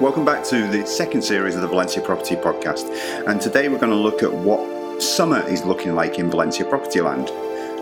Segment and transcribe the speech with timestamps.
[0.00, 2.88] Welcome back to the second series of the Valencia Property Podcast.
[3.28, 7.02] And today we're going to look at what summer is looking like in Valencia Property
[7.02, 7.28] Land.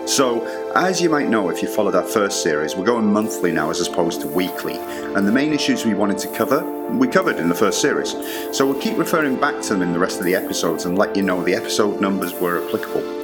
[0.05, 0.45] So,
[0.75, 3.87] as you might know if you followed our first series, we're going monthly now as
[3.87, 4.75] opposed to weekly.
[5.15, 8.11] And the main issues we wanted to cover, we covered in the first series.
[8.51, 11.15] So, we'll keep referring back to them in the rest of the episodes and let
[11.15, 13.18] you know the episode numbers were applicable.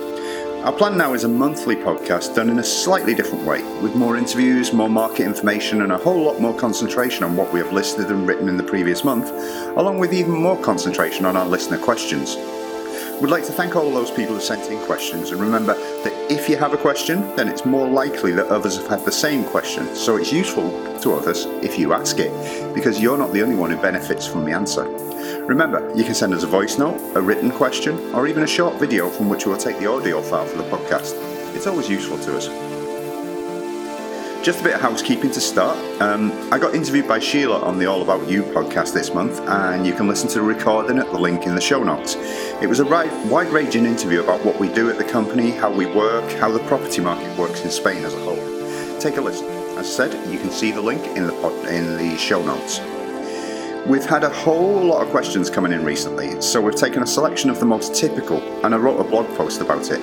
[0.66, 4.18] Our plan now is a monthly podcast done in a slightly different way, with more
[4.18, 8.10] interviews, more market information, and a whole lot more concentration on what we have listed
[8.10, 9.30] and written in the previous month,
[9.78, 12.36] along with even more concentration on our listener questions.
[13.22, 16.50] We'd like to thank all those people who sent in questions, and remember that if
[16.50, 19.94] you have a question, then it's more likely that others have had the same question,
[19.94, 20.72] so it's useful
[21.02, 24.46] to others if you ask it, because you're not the only one who benefits from
[24.46, 24.86] the answer.
[25.48, 28.80] Remember, you can send us a voice note, a written question, or even a short
[28.80, 31.14] video from which we'll take the audio file for the podcast.
[31.56, 32.48] It's always useful to us.
[34.44, 35.78] Just a bit of housekeeping to start.
[36.02, 39.86] Um, I got interviewed by Sheila on the All About You podcast this month, and
[39.86, 42.16] you can listen to the recording at the link in the show notes.
[42.60, 45.86] It was a wide ranging interview about what we do at the company, how we
[45.86, 49.00] work, how the property market works in Spain as a whole.
[49.00, 49.46] Take a listen.
[49.78, 52.80] As I said, you can see the link in the, pod, in the show notes.
[53.88, 57.52] We've had a whole lot of questions coming in recently, so we've taken a selection
[57.52, 60.00] of the most typical and I wrote a blog post about it.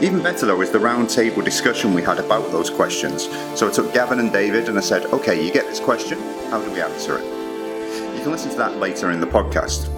[0.00, 3.24] Even better though is the roundtable discussion we had about those questions.
[3.58, 6.16] So I took Gavin and David and I said, okay, you get this question,
[6.48, 7.24] how do we answer it?
[8.16, 9.97] You can listen to that later in the podcast.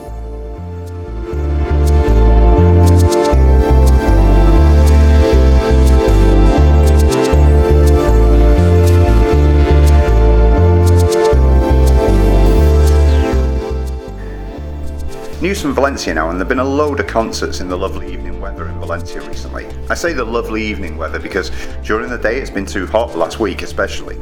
[15.40, 18.12] News from Valencia now, and there have been a load of concerts in the lovely
[18.12, 19.66] evening weather in Valencia recently.
[19.88, 21.50] I say the lovely evening weather because
[21.82, 24.16] during the day it's been too hot last week, especially.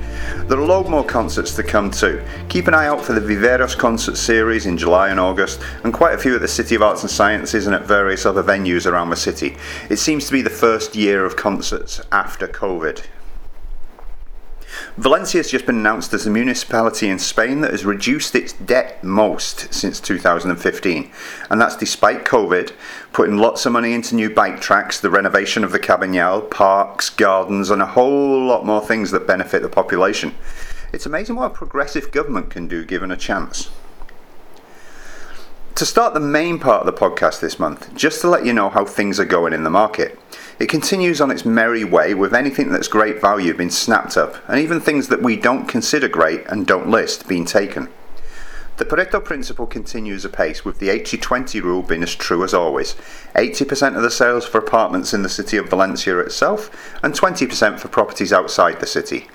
[0.47, 2.25] There are a load more concerts to come too.
[2.49, 6.15] Keep an eye out for the Viveros concert series in July and August, and quite
[6.15, 9.11] a few at the City of Arts and Sciences and at various other venues around
[9.11, 9.57] the city.
[9.91, 13.05] It seems to be the first year of concerts after COVID.
[14.99, 19.05] Valencia has just been announced as the municipality in Spain that has reduced its debt
[19.05, 21.13] most since 2015.
[21.49, 22.73] And that's despite COVID,
[23.13, 27.71] putting lots of money into new bike tracks, the renovation of the Cabanyal, parks, gardens,
[27.71, 30.35] and a whole lot more things that benefit the population.
[30.93, 33.71] It's amazing what a progressive government can do given a chance.
[35.77, 38.69] To start the main part of the podcast this month, just to let you know
[38.69, 40.19] how things are going in the market.
[40.59, 44.59] It continues on its merry way with anything that's great value being snapped up, and
[44.59, 47.89] even things that we don't consider great and don't list being taken.
[48.79, 52.95] The Pareto principle continues apace, with the 80 20 rule being as true as always
[53.35, 56.71] 80% of the sales for apartments in the city of Valencia itself,
[57.05, 59.29] and 20% for properties outside the city.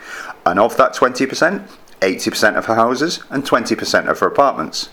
[0.46, 1.68] And of that 20%,
[2.02, 4.90] 80% of her houses and 20% of her apartments.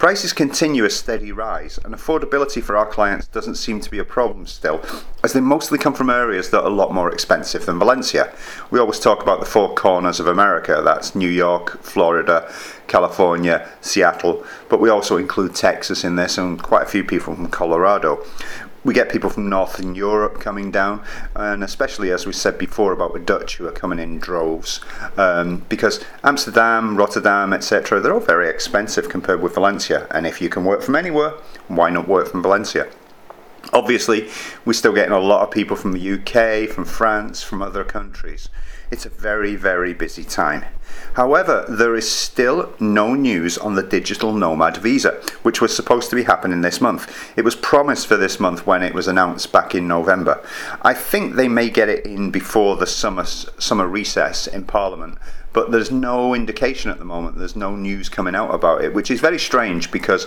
[0.00, 4.04] Prices continue a steady rise, and affordability for our clients doesn't seem to be a
[4.04, 4.80] problem still,
[5.22, 8.32] as they mostly come from areas that are a lot more expensive than Valencia.
[8.70, 10.80] We always talk about the four corners of America.
[10.82, 12.50] That's New York, Florida,
[12.86, 17.48] California, Seattle, but we also include Texas in this and quite a few people from
[17.48, 18.24] Colorado
[18.84, 21.02] we get people from Northern Europe coming down,
[21.34, 24.80] and especially as we said before about the Dutch who are coming in droves,
[25.16, 30.06] um, because Amsterdam, Rotterdam, etc., they're all very expensive compared with Valencia.
[30.10, 31.34] And if you can work from anywhere,
[31.68, 32.88] why not work from Valencia?
[33.72, 34.28] Obviously,
[34.64, 38.48] we're still getting a lot of people from the UK, from France, from other countries.
[38.90, 40.64] It's a very, very busy time.
[41.14, 46.16] However, there is still no news on the digital nomad visa, which was supposed to
[46.16, 47.32] be happening this month.
[47.36, 50.44] It was promised for this month when it was announced back in November.
[50.82, 55.18] I think they may get it in before the summer summer recess in Parliament,
[55.52, 57.38] but there's no indication at the moment.
[57.38, 60.26] There's no news coming out about it, which is very strange because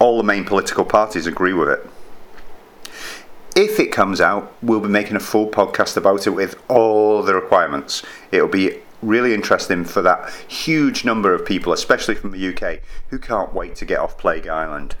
[0.00, 1.88] all the main political parties agree with it
[3.56, 7.34] if it comes out, we'll be making a full podcast about it with all the
[7.34, 8.02] requirements.
[8.30, 13.18] It'll be really interesting for that huge number of people, especially from the UK, who
[13.18, 14.94] can't wait to get off Plague Island.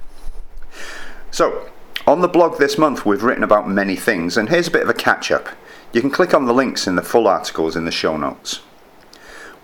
[1.30, 1.68] So,
[2.06, 4.88] on the blog this month, we've written about many things, and here's a bit of
[4.88, 5.48] a catch up.
[5.92, 8.60] You can click on the links in the full articles in the show notes.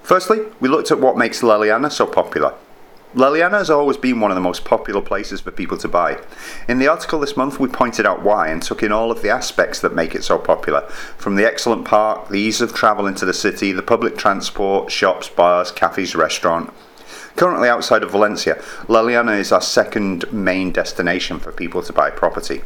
[0.02, 2.54] Firstly, we looked at what makes L'Eliana so popular.
[3.14, 6.19] L'Eliana has always been one of the most popular places for people to buy.
[6.67, 9.29] In the article this month, we pointed out why and took in all of the
[9.29, 10.81] aspects that make it so popular
[11.19, 15.29] from the excellent park, the ease of travel into the city, the public transport, shops,
[15.29, 16.73] bars, cafes, restaurant.
[17.37, 22.62] Currently outside of Valencia, L'Eliana is our second main destination for people to buy property.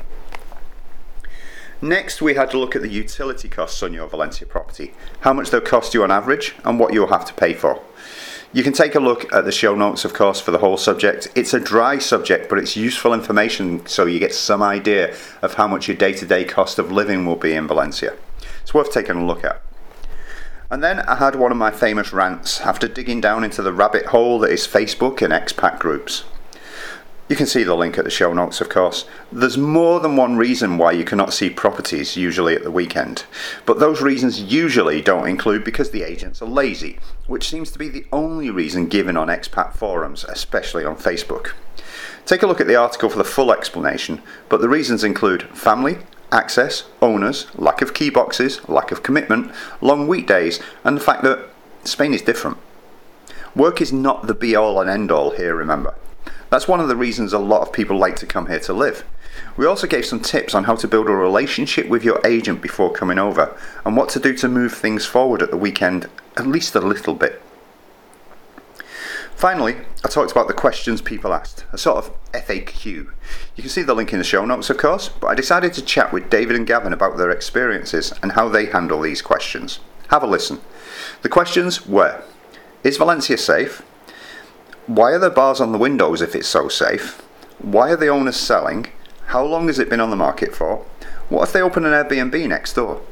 [1.83, 5.51] Next, we had to look at the utility costs on your Valencia property, how much
[5.51, 7.83] they'll cost you on average, and what you'll have to pay for.
[8.53, 11.29] You can take a look at the show notes, of course, for the whole subject.
[11.35, 15.67] It's a dry subject, but it's useful information so you get some idea of how
[15.67, 18.15] much your day to day cost of living will be in Valencia.
[18.63, 19.63] It's worth taking a look at.
[20.71, 24.07] And then I had one of my famous rants after digging down into the rabbit
[24.07, 26.25] hole that is Facebook and expat groups.
[27.29, 29.05] You can see the link at the show notes, of course.
[29.33, 33.25] There's more than one reason why you cannot see properties usually at the weekend,
[33.65, 37.89] but those reasons usually don't include because the agents are lazy, which seems to be
[37.89, 41.55] the only reason given on expat forums, especially on Facebook.
[42.27, 45.99] Take a look at the article for the full explanation, but the reasons include family,
[46.31, 49.51] access, owners, lack of key boxes, lack of commitment,
[49.81, 51.49] long weekdays, and the fact that
[51.83, 52.59] Spain is different.
[53.57, 55.95] Work is not the be all and end all here, remember.
[56.51, 59.05] That's one of the reasons a lot of people like to come here to live.
[59.57, 62.93] We also gave some tips on how to build a relationship with your agent before
[62.93, 66.75] coming over and what to do to move things forward at the weekend at least
[66.75, 67.43] a little bit.
[69.35, 72.87] Finally, I talked about the questions people asked, a sort of FAQ.
[72.87, 73.13] You
[73.63, 76.11] can see the link in the show notes, of course, but I decided to chat
[76.11, 79.81] with David and Gavin about their experiences and how they handle these questions.
[80.09, 80.61] Have a listen.
[81.21, 82.23] The questions were
[82.83, 83.83] Is Valencia safe?
[84.87, 87.21] Why are there bars on the windows if it's so safe?
[87.59, 88.87] Why are the owners selling?
[89.27, 90.87] How long has it been on the market for?
[91.29, 93.03] What if they open an Airbnb next door?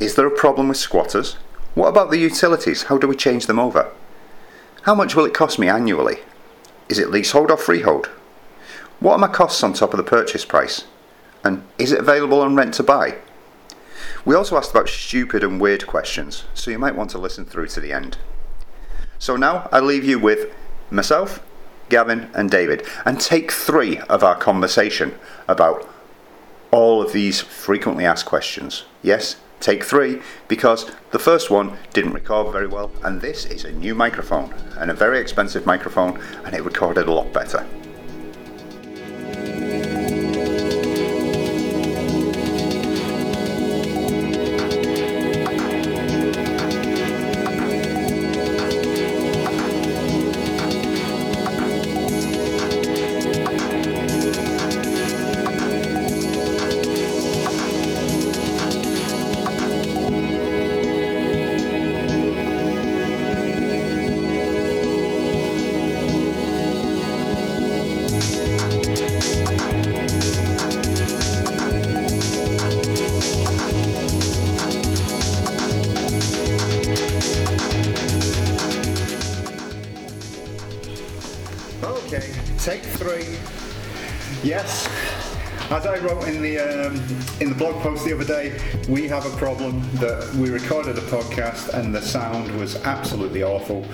[0.00, 1.34] Is there a problem with squatters?
[1.74, 2.84] What about the utilities?
[2.84, 3.92] How do we change them over?
[4.82, 6.16] How much will it cost me annually?
[6.88, 8.06] Is it leasehold or freehold?
[8.98, 10.86] What are my costs on top of the purchase price?
[11.44, 13.18] And is it available on rent to buy?
[14.24, 17.68] We also asked about stupid and weird questions, so you might want to listen through
[17.68, 18.18] to the end.
[19.20, 20.52] So now I leave you with
[20.90, 21.42] myself,
[21.88, 25.14] Gavin, and David, and take three of our conversation
[25.48, 25.88] about
[26.70, 28.84] all of these frequently asked questions.
[29.02, 33.72] Yes, take three, because the first one didn't record very well, and this is a
[33.72, 37.66] new microphone, and a very expensive microphone, and it recorded a lot better.
[91.36, 93.84] Podcast and the sound was absolutely awful.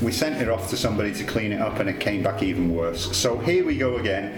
[0.00, 2.72] We sent it off to somebody to clean it up and it came back even
[2.72, 3.16] worse.
[3.16, 4.32] So here we go again.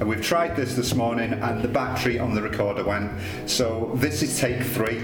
[0.00, 3.12] And we've tried this this morning and the battery on the recorder went.
[3.46, 4.98] So this is take three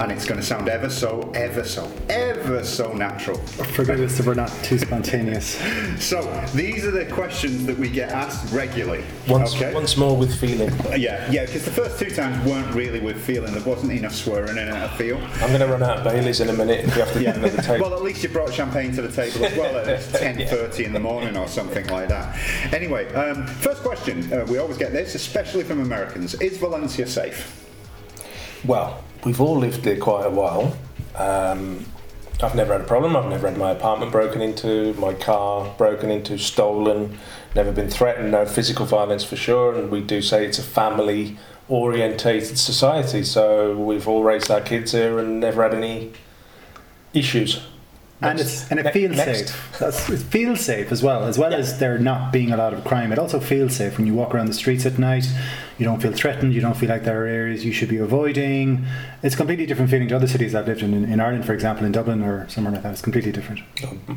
[0.00, 3.38] and it's going to sound ever so, ever so, ever so natural.
[3.38, 5.60] Forgive us if we're not too spontaneous.
[6.02, 6.22] So
[6.54, 9.04] these are the questions that we get asked regularly.
[9.28, 9.72] Once, okay?
[9.72, 10.70] once more with feeling.
[10.98, 13.52] Yeah, yeah, because the first two times weren't really with feeling.
[13.52, 15.18] There wasn't enough swearing in it, I feel.
[15.18, 17.34] I'm going to run out of Baileys in a minute if you have to Yeah.
[17.34, 17.80] another tape.
[17.80, 21.00] Well, at least you brought champagne to the table as well at 10.30 in the
[21.00, 22.36] morning or something like that.
[22.72, 24.32] Anyway, um, first question.
[24.32, 26.34] Uh, we always get this, especially from Americans.
[26.34, 27.58] Is Valencia safe?
[28.64, 30.76] Well, we've all lived there quite a while.
[31.16, 31.84] Um,
[32.42, 33.14] I've never had a problem.
[33.16, 37.18] I've never had my apartment broken into, my car broken into, stolen,
[37.54, 39.74] never been threatened, no physical violence for sure.
[39.74, 43.22] And we do say it's a family orientated society.
[43.22, 46.12] So we've all raised our kids here and never had any
[47.14, 47.60] issues.
[48.22, 49.48] And it's and it feels next.
[49.50, 49.78] safe.
[49.78, 51.24] That's, it feels safe as well.
[51.24, 51.58] As well Yeah.
[51.58, 54.34] as there not being a lot of crime, it also feels safe when you walk
[54.34, 55.26] around the streets at night.
[55.78, 56.54] You don't feel threatened.
[56.54, 58.84] You don't feel like there are areas you should be avoiding.
[59.22, 60.94] It's a completely different feeling to other cities I've lived in.
[60.94, 63.62] In, in Ireland, for example, in Dublin or somewhere like that, it's completely different.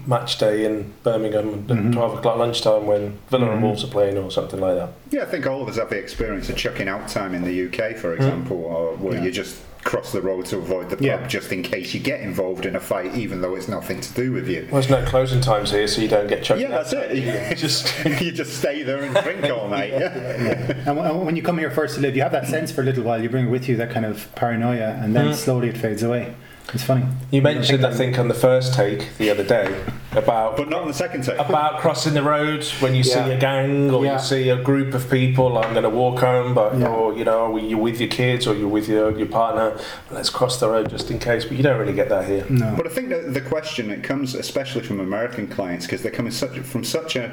[0.08, 1.92] Match day in Birmingham at mm-hmm.
[1.92, 3.64] 12 o'clock lunchtime when Villa and mm-hmm.
[3.64, 4.90] Wolves are playing or something like that.
[5.10, 7.66] Yeah, I think all of us have the experience of chucking out time in the
[7.68, 8.24] UK, for mm-hmm.
[8.24, 9.24] example, or where Yeah.
[9.24, 11.28] you just cross the road to avoid the pub Yeah.
[11.28, 14.32] just in case you get involved in a fight, even though it's nothing to do
[14.34, 14.68] with you.
[14.72, 17.06] Well, there's no closing times here, so you don't get chucked Yeah, that's out.
[17.12, 17.56] it.
[17.58, 19.92] Just you just stay there and drink all night.
[19.92, 20.08] Yeah.
[20.10, 22.82] And w- and when you come here first to live, you have that sense for
[22.82, 23.22] a little while.
[23.22, 25.36] You bring with you that kind of paranoia, and then mm.
[25.36, 26.34] slowly it fades away.
[26.74, 27.06] It's funny.
[27.32, 30.88] You mentioned, I think, on the first take the other day about But not on
[30.88, 31.38] the second take.
[31.38, 34.14] about crossing the road when you see a gang or Yeah.
[34.14, 35.58] you see a group of people.
[35.58, 36.88] I'm going to walk home, but Yeah.
[36.88, 39.74] or you know you're with your kids or you're with your your partner.
[40.12, 41.46] Let's cross the road just in case.
[41.46, 42.46] But you don't really get that here.
[42.50, 42.74] No.
[42.76, 46.32] But I think that the question it comes especially from American clients because they're coming
[46.32, 47.32] such from such a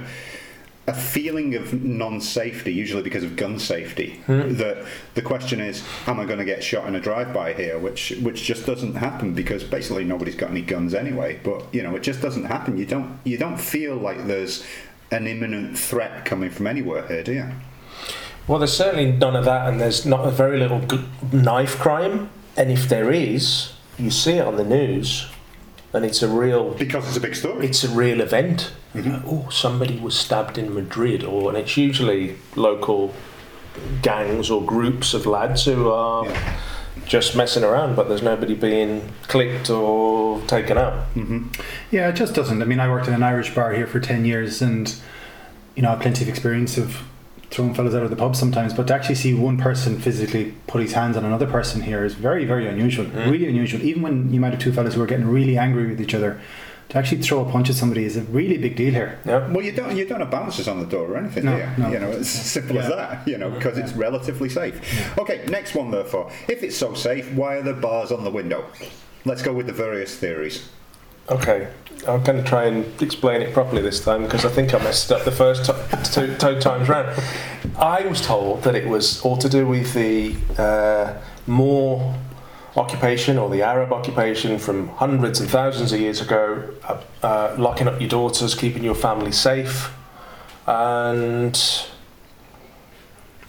[0.87, 4.21] a feeling of non-safety, usually because of gun safety.
[4.27, 4.55] Hmm.
[4.55, 4.85] That
[5.15, 7.79] the question is, am I going to get shot in a drive-by here?
[7.79, 11.39] Which which just doesn't happen because basically nobody's got any guns anyway.
[11.43, 12.79] But you know, it just doesn't happen.
[12.79, 14.65] You don't you don't feel like there's
[15.13, 17.49] an imminent threat coming from anywhere here, do you?
[18.49, 22.31] Well, there's certainly none of that, and there's not a very little g- knife crime.
[22.57, 25.27] And if there is, you see it on the news,
[25.93, 27.67] and it's a real Because it's a big story.
[27.67, 28.73] it's a real event.
[28.95, 29.29] Mm-hmm.
[29.29, 33.15] Oh, somebody was stabbed in Madrid, or and it's usually local
[34.03, 36.57] gangs or groups of lads who are Yeah.
[37.07, 40.95] just messing around, but there's nobody being clipped or taken out.
[41.15, 41.47] Mm-hmm.
[41.91, 42.61] Yeah, it just doesn't.
[42.61, 44.95] I mean, I worked in an Irish bar here for 10 years and,
[45.75, 47.03] you know, I have plenty of experience of
[47.53, 50.81] throwing fellas out of the pub sometimes, but to actually see one person physically put
[50.83, 53.05] his hands on another person here is very, very unusual.
[53.07, 53.31] Mm.
[53.31, 53.83] Really unusual.
[53.83, 56.41] Even when you might have two fellas who are getting really angry with each other,
[56.89, 59.19] to actually throw a punch at somebody is a really big deal here.
[59.25, 59.49] Yeah.
[59.51, 61.69] Well, you don't you don't have bouncers on the door or anything, No, do you?
[61.79, 61.91] no.
[61.93, 63.27] You know, it's as simple as that.
[63.27, 65.19] You know, because it's relatively safe.
[65.19, 66.31] Okay, next one therefore.
[66.49, 68.67] If it's so safe, why are there bars on the window?
[69.25, 70.69] Let's go with the various theories.
[71.31, 71.69] Okay,
[72.09, 75.13] I'm going to try and explain it properly this time because I think I messed
[75.13, 75.73] up the first t-
[76.13, 77.21] two, two times round.
[77.79, 81.15] I was told that it was all to do with the uh,
[81.47, 82.15] Moor
[82.77, 87.87] occupation or the Arab occupation from hundreds and thousands of years ago, uh, uh, locking
[87.87, 89.93] up your daughters, keeping your family safe,
[90.67, 91.55] and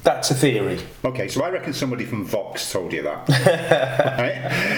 [0.03, 0.79] that's a theory.
[1.05, 3.29] Okay, so I reckon somebody from Vox told you that.
[4.19, 4.72] Right?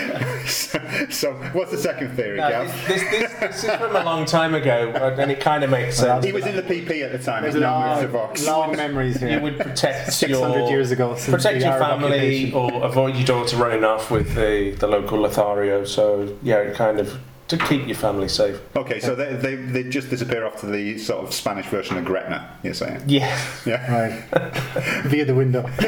[1.16, 2.88] So, so, what's the second theory, Now, Gav?
[2.88, 5.70] this, this, this, this is from a long time ago, uh, and it kind of
[5.70, 6.26] makes sense.
[6.26, 7.44] He was in the PP at the time.
[7.46, 8.46] He's now moved to Vox.
[8.46, 9.30] long memories here.
[9.30, 11.16] you would protect 600 your years ago.
[11.16, 15.86] since protect your family or avoid your daughter running off with the, the local Lothario.
[15.86, 18.60] So yeah, it kind of to keep your family safe.
[18.76, 22.04] Okay, so they, they, they just disappear off to the sort of Spanish version of
[22.06, 23.02] Gretna, you're saying?
[23.08, 23.86] Yeah, Yeah.
[24.34, 25.04] Right.
[25.06, 25.70] Via the window.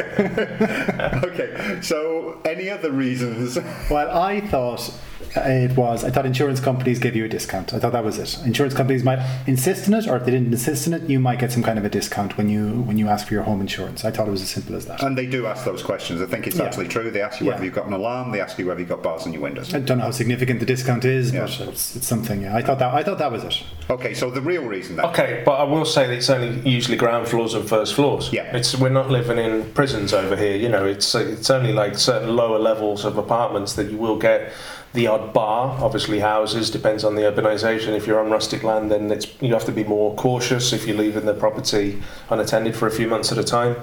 [1.24, 3.58] Okay, so any other reasons?
[3.90, 4.92] Well, I thought
[5.36, 6.04] it was.
[6.04, 7.74] I thought insurance companies give you a discount.
[7.74, 8.46] I thought that was it.
[8.46, 11.40] Insurance companies might insist on it, or if they didn't insist on it, you might
[11.40, 14.04] get some kind of a discount when you when you ask for your home insurance.
[14.04, 15.02] I thought it was as simple as that.
[15.04, 16.22] And they do ask those questions.
[16.22, 16.66] I think it's Yeah.
[16.66, 17.10] actually true.
[17.12, 17.66] They ask you whether Yeah.
[17.66, 18.32] you've got an alarm.
[18.32, 19.74] They ask you whether you've got bars on your windows.
[19.74, 21.42] I don't know how significant the discount is, Yeah.
[21.56, 22.42] But it's, it's something.
[22.42, 22.94] Yeah, I thought that.
[22.94, 23.64] I thought that was it.
[23.90, 25.06] Okay, so the real reason then.
[25.06, 28.32] okay, but I will say that it's only usually ground floors and first floors.
[28.34, 28.56] Yeah.
[28.56, 30.58] it's we're not living in prisons over here.
[30.58, 34.52] You know, it's it's only like certain lower levels of apartments that you will get
[34.94, 35.78] the odd bar.
[35.84, 37.90] Obviously, houses depends on the urbanisation.
[37.90, 40.98] If you're on rustic land, then it's you have to be more cautious if you're
[40.98, 43.76] leaving the property unattended for a few months at a time.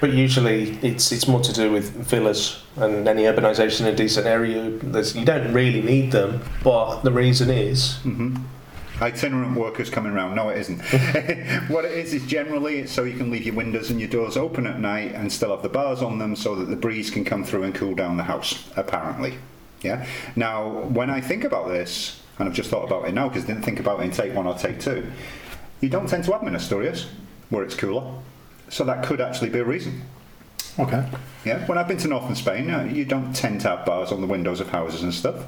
[0.00, 4.26] But usually, it's it's more to do with villas and any urbanisation in a decent
[4.26, 4.70] area.
[4.70, 8.36] There's, you don't really need them, but the reason is mm-hmm.
[9.00, 10.34] Itinerant workers coming around.
[10.34, 10.80] No, it isn't.
[11.70, 14.36] what it is is generally it's so you can leave your windows and your doors
[14.36, 17.24] open at night and still have the bars on them so that the breeze can
[17.24, 18.68] come through and cool down the house.
[18.76, 19.38] Apparently,
[19.82, 20.06] yeah.
[20.36, 23.48] Now, when I think about this, and I've just thought about it now because I
[23.48, 25.10] didn't think about it in take one or take two,
[25.80, 26.54] you don't tend to have them
[27.50, 28.14] where it's cooler,
[28.68, 30.02] so that could actually be a reason.
[30.78, 31.08] Okay.
[31.44, 34.20] Yeah, when I've been to northern Spain, uh, you don't tend to have bars on
[34.20, 35.44] the windows of houses and stuff.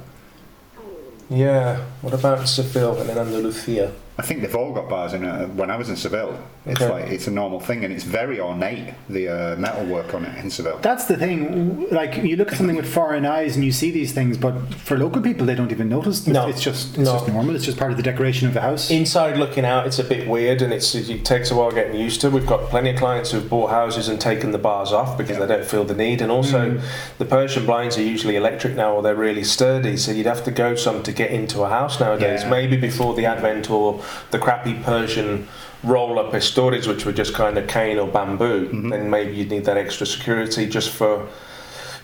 [1.29, 1.85] yeah.
[2.01, 3.93] What about Seville and then Andalusia?
[4.21, 5.49] I think they've all got bars in it.
[5.55, 6.37] When I was in Seville,
[6.67, 6.91] it's Okay.
[6.93, 8.93] like it's a normal thing, and it's very ornate.
[9.09, 10.77] The uh, metal work on it in Seville.
[10.83, 11.89] That's the thing.
[11.89, 14.95] Like you look at something with foreign eyes and you see these things, but for
[14.95, 16.19] local people, they don't even notice.
[16.19, 16.47] It's, No.
[16.47, 17.13] it's just it's No.
[17.13, 17.55] just normal.
[17.55, 18.91] It's just part of the decoration of the house.
[18.91, 22.21] Inside looking out, it's a bit weird and it's, it takes a while getting used
[22.21, 22.29] to.
[22.29, 25.45] We've got plenty of clients who've bought houses and taken the bars off because Yeah.
[25.47, 26.21] they don't feel the need.
[26.21, 26.79] And also,
[27.17, 30.51] the Persian blinds are usually electric now or they're really sturdy, so you'd have to
[30.51, 32.43] go some to get into a house nowadays.
[32.43, 32.49] Yeah.
[32.51, 33.99] Maybe before the advent or
[34.31, 35.47] the crappy Persian
[35.83, 38.89] roll up storage, which were just kind of cane or bamboo, mm-hmm.
[38.89, 41.27] then maybe you'd need that extra security just for.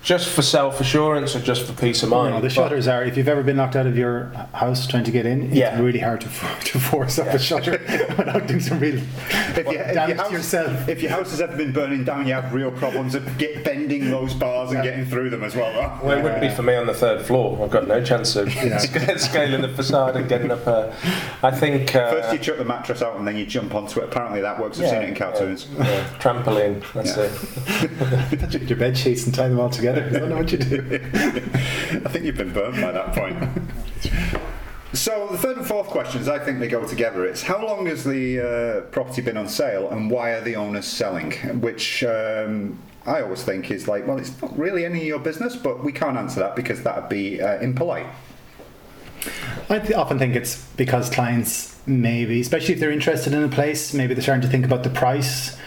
[0.08, 2.34] Just for self assurance or just for peace of mind.
[2.34, 3.04] know, the But- shutters are.
[3.04, 5.78] If you've ever been locked out of your house trying to get in, it's Yeah.
[5.82, 6.28] really hard to,
[6.64, 7.72] to force up a shutter
[8.18, 10.88] without doing some real If, you, if, damage your to house, yourself.
[10.88, 14.10] if your house has ever been burning down, you have real problems of get bending
[14.10, 15.74] those bars and getting through them as well.
[15.74, 16.08] though.
[16.08, 17.62] Well, it wouldn't be for me on the third floor.
[17.62, 18.50] I've got no chance of
[19.18, 20.66] scaling the facade and getting up.
[20.66, 20.88] Uh,
[21.44, 21.94] I think.
[21.94, 24.06] Uh, First, you chuck the mattress out, and then you jump onto it.
[24.06, 24.80] Apparently, that works.
[24.80, 25.68] I've seen it in cartoons.
[25.78, 26.82] Yeah, yeah, trampoline.
[26.94, 28.52] That's Yeah.
[28.62, 28.70] it.
[28.70, 29.97] your bed sheets and tie them all together.
[30.06, 31.02] Is that not what you do?
[31.14, 33.38] I think you've been burnt by that point.
[34.94, 37.26] So the third and fourth questions, I think they go together.
[37.26, 40.86] It's how long has the uh, property been on sale, and why are the owners
[40.86, 41.34] selling?
[41.62, 45.56] Which um, I always think is like, well, it's not really any of your business,
[45.56, 48.08] but we can't answer that because that would be uh, impolite.
[49.70, 53.94] I th- often think it's because clients maybe, especially if they're interested in a place,
[53.94, 55.58] maybe they're starting to think about the price.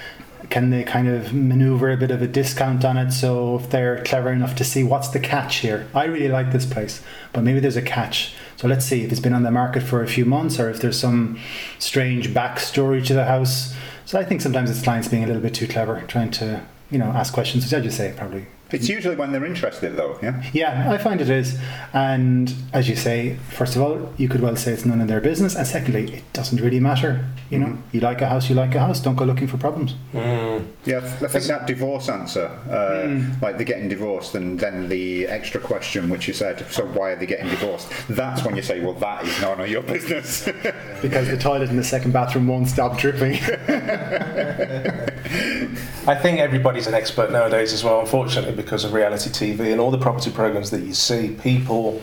[0.48, 3.12] Can they kind of maneuver a bit of a discount on it?
[3.12, 6.66] So if they're clever enough to see what's the catch here, I really like this
[6.66, 8.34] place, but maybe there's a catch.
[8.56, 10.80] So let's see if it's been on the market for a few months or if
[10.80, 11.38] there's some
[11.78, 13.74] strange backstory to the house.
[14.06, 16.98] So I think sometimes it's clients being a little bit too clever, trying to you
[16.98, 20.18] know ask questions, which I just say probably It's usually when they're interested, though.
[20.22, 20.42] Yeah.
[20.52, 21.58] yeah, I find it is.
[21.92, 25.20] And as you say, first of all, you could well say it's none of their
[25.20, 25.54] business.
[25.56, 27.24] And secondly, it doesn't really matter.
[27.50, 27.96] You know, Mm-hmm.
[27.96, 29.00] you like a house, you like a house.
[29.00, 29.94] Don't go looking for problems.
[30.14, 33.32] Yeah, I think that divorce answer, uh, Hmm.
[33.42, 37.16] like they're getting divorced, and then the extra question, which you said, so why are
[37.16, 37.88] they getting divorced?
[38.08, 40.48] That's when you say, well, that is none of your business.
[41.02, 43.38] Because the toilet in the second bathroom won't stop dripping.
[46.06, 49.90] I think everybody's an expert nowadays as well, unfortunately, because of reality TV and all
[49.90, 51.36] the property programs that you see.
[51.42, 52.02] People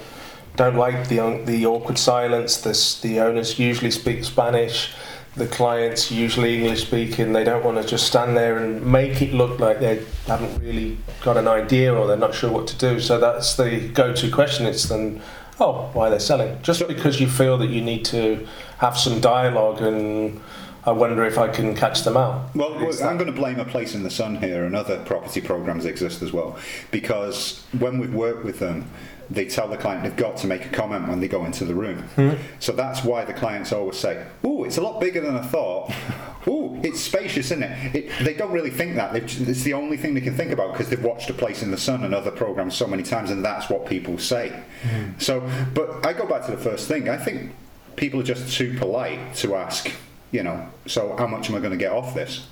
[0.55, 2.61] don't like the the awkward silence.
[2.61, 4.93] This, the owners usually speak Spanish.
[5.35, 7.31] The clients usually English speaking.
[7.33, 10.97] They don't want to just stand there and make it look like they haven't really
[11.21, 12.99] got an idea or they're not sure what to do.
[12.99, 14.65] So that's the go-to question.
[14.65, 15.21] It's then,
[15.59, 16.59] oh, why are they're selling?
[16.63, 18.47] Just because you feel that you need to
[18.79, 20.41] have some dialogue and.
[20.87, 22.55] I wonder if I can catch them out.
[22.55, 25.41] Well, well, I'm going to blame A Place in the Sun here, and other property
[25.41, 26.57] programs exist as well,
[26.91, 28.89] because when we've worked with them,
[29.29, 31.75] they tell the client they've got to make a comment when they go into the
[31.75, 32.03] room.
[32.15, 32.35] Hmm.
[32.59, 35.91] So that's why the clients always say, "Oh, it's a lot bigger than I thought."
[36.49, 37.93] Oh, it's spacious, isn't it?
[37.93, 39.11] it they don't really think that.
[39.11, 41.71] They've, it's the only thing they can think about because they've watched A Place in
[41.71, 44.63] the Sun and other programs so many times, and that's what people say.
[44.83, 45.09] Hmm.
[45.17, 47.09] So, but I go back to the first thing.
[47.09, 47.51] I think
[47.97, 49.91] people are just too polite to ask.
[50.31, 52.47] You know, so how much am I going to get off this?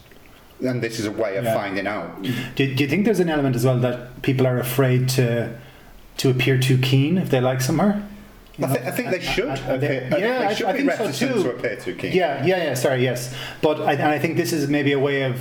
[0.66, 1.54] And this is a way of Yeah.
[1.54, 2.22] finding out.
[2.56, 5.54] do, do you think there's an element as well that people are afraid to
[6.18, 8.02] to appear too keen if they like somewhere?
[8.58, 9.50] You I, th- I think they should.
[9.50, 11.44] I- I- they- I yeah, I- they should I think so too.
[11.44, 12.14] to appear too keen.
[12.14, 12.74] Yeah, yeah, yeah.
[12.76, 15.36] Sorry, yes, but I, and I think this is maybe a way of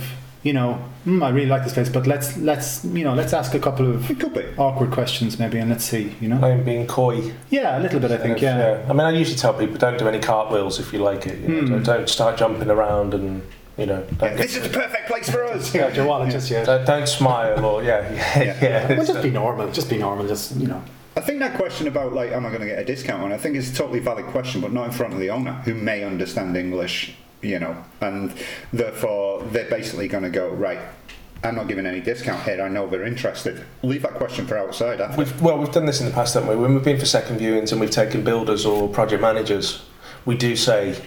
[0.45, 3.53] you know, mm, I really like this place, but let's let's you know let's ask
[3.55, 4.45] a couple of It could be.
[4.57, 6.37] awkward questions maybe, and let's see, you know.
[6.37, 7.33] Playing being coy.
[7.49, 8.39] Yeah, a little bit, I think.
[8.41, 8.85] Yeah.
[8.87, 11.39] I mean, I usually tell people don't do any cartwheels if you like it.
[11.39, 11.59] You know?
[11.61, 11.69] Hmm.
[11.73, 13.41] don't, don't start jumping around and
[13.77, 14.01] you know.
[14.19, 15.71] Don't, Yeah, this is the perfect place for us.
[15.73, 16.67] Take out your wallet just yet.
[16.67, 18.57] don't, don't smile or yeah, yeah, Yeah.
[18.61, 18.97] yeah.
[18.97, 19.71] Well, just be normal.
[19.71, 20.27] Just be normal.
[20.27, 20.81] Just you know.
[21.17, 23.31] I think that question about like, am I going to get a discount on?
[23.33, 25.73] I think is a totally valid question, but not in front of the owner who
[25.73, 28.33] may understand English, you know, and
[28.73, 30.79] therefore they're basically going to go right.
[31.43, 32.61] I'm not giving any discount here.
[32.61, 33.63] I know they're interested.
[33.83, 34.99] Leave that question for outside.
[35.15, 36.55] We've, well, we've done this in the past, haven't we?
[36.55, 39.85] When we've been for second viewings and we've taken builders or project managers,
[40.25, 40.99] we do say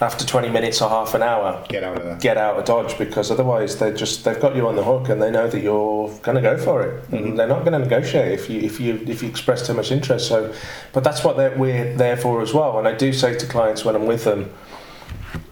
[0.00, 2.16] after 20 minutes or half an hour, Get out of there.
[2.16, 5.22] get out of Dodge because otherwise they're just they've got you on the hook and
[5.22, 7.36] they know that you're going to go for it and mm-hmm.
[7.36, 10.28] they're not going to negotiate if you if you if you express too much interest.
[10.28, 10.54] So,
[10.92, 12.78] but that's what they're, we're there for as well.
[12.78, 14.52] And I do say to clients when I'm with them,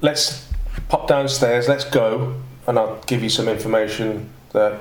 [0.00, 0.48] let's
[0.88, 4.80] pop downstairs, let's go, and I'll give you some information that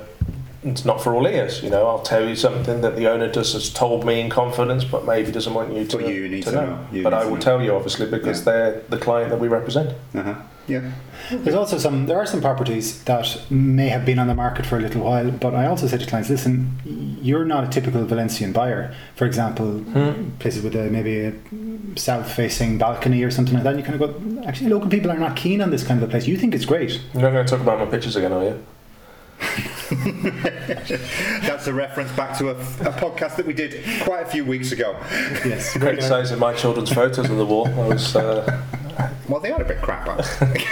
[0.64, 1.62] it's not for all ears.
[1.62, 4.84] You know, I'll tell you something that the owner just has told me in confidence,
[4.86, 6.66] but maybe doesn't want you to, you need to know.
[6.66, 6.88] know.
[6.92, 7.42] You but I to will know.
[7.42, 8.54] tell you obviously because Yeah.
[8.54, 9.94] they're the client that we represent.
[10.16, 10.36] Uh-huh.
[10.68, 10.92] Yeah.
[11.30, 12.06] There's also some.
[12.06, 15.30] There are some properties that may have been on the market for a little while,
[15.30, 16.80] but I also say to clients, listen,
[17.22, 18.94] you're not a typical Valencian buyer.
[19.16, 19.84] For example,
[20.40, 21.34] places with a, maybe a
[21.98, 23.76] south-facing balcony or something like that.
[23.76, 26.08] And you kind of go, actually, local people are not keen on this kind of
[26.08, 26.28] a place.
[26.28, 27.02] You think it's great.
[27.14, 28.64] You're not going to talk about my pictures again, are you?
[31.42, 34.72] That's a reference back to a, a podcast that we did quite a few weeks
[34.72, 34.96] ago.
[35.46, 37.68] Yes, Criticising my children's photos on the wall.
[37.68, 38.64] I was, uh,
[39.30, 40.08] Well, they are a bit crap.
[40.08, 40.66] aren't they?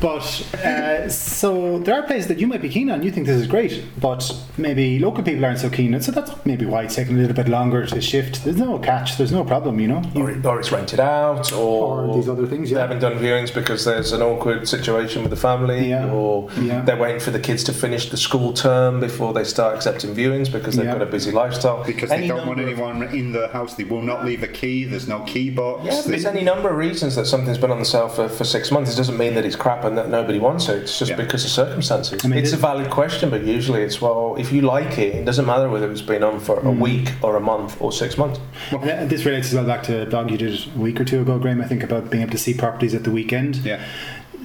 [0.00, 0.24] But
[0.62, 3.02] uh, so there are places that you might be keen on.
[3.02, 5.94] You think this is great, but maybe local people aren't so keen.
[5.94, 8.44] And so that's maybe why it's taking a little bit longer to shift.
[8.44, 9.16] There's no catch.
[9.16, 9.80] There's no problem.
[9.80, 10.02] You know.
[10.14, 13.52] or, it- or it's rented out, or, Or these other things, They haven't done viewings
[13.54, 16.10] because there's an awkward situation with the family, Yeah.
[16.10, 16.82] or Yeah.
[16.82, 20.52] they're waiting for the kids to finish the school term before they start accepting viewings
[20.52, 20.92] because they've Yeah.
[20.92, 21.82] got a busy lifestyle.
[21.84, 23.74] Because Any they don't want number of- anyone in the house.
[23.74, 24.84] They will not leave a key.
[24.84, 25.84] There's no key box.
[25.86, 28.70] Yeah, there's any number of reasons that something's been on the sale for, for six
[28.70, 28.92] months.
[28.92, 30.82] It doesn't mean that it's crap and that nobody wants it.
[30.82, 31.16] It's just Yeah.
[31.16, 32.24] because of circumstances.
[32.24, 35.14] I mean, it's it- a valid question, but usually it's well, if you like it,
[35.14, 36.78] it doesn't matter whether it's been on for a Mm.
[36.78, 38.38] week or a month or six months.
[38.72, 41.20] Uh, this relates as well back to a blog you did a week or two
[41.22, 41.60] ago, Graham.
[41.60, 43.56] I think about being able to see properties at the weekend.
[43.64, 43.80] yeah.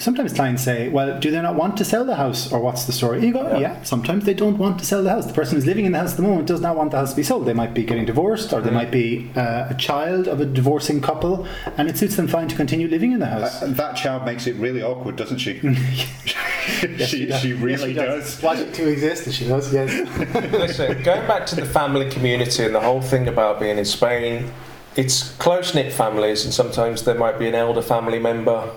[0.02, 2.92] Sometimes clients say, well, do they not want to sell the house or what's the
[2.92, 3.26] story?
[3.26, 3.60] You go, yeah.
[3.60, 3.84] Yeah.
[3.84, 5.26] sometimes they don't want to sell the house.
[5.26, 7.12] The person who's living in the house at the moment does not want the house
[7.12, 7.46] to be sold.
[7.46, 11.02] They might be getting divorced or they might be uh, a child of a divorcing
[11.02, 13.62] couple and it suits them fine to continue living in the house.
[13.62, 15.60] And that child makes it really awkward, doesn't she?
[16.80, 17.42] she, does.
[17.42, 18.42] she Yes, really does.
[18.42, 19.92] Want it to exist, she does, yes.
[20.52, 24.52] Listen, going back to the family community and the whole thing about being in Spain,
[24.96, 28.70] it's close knit families, and sometimes there might be an elder family member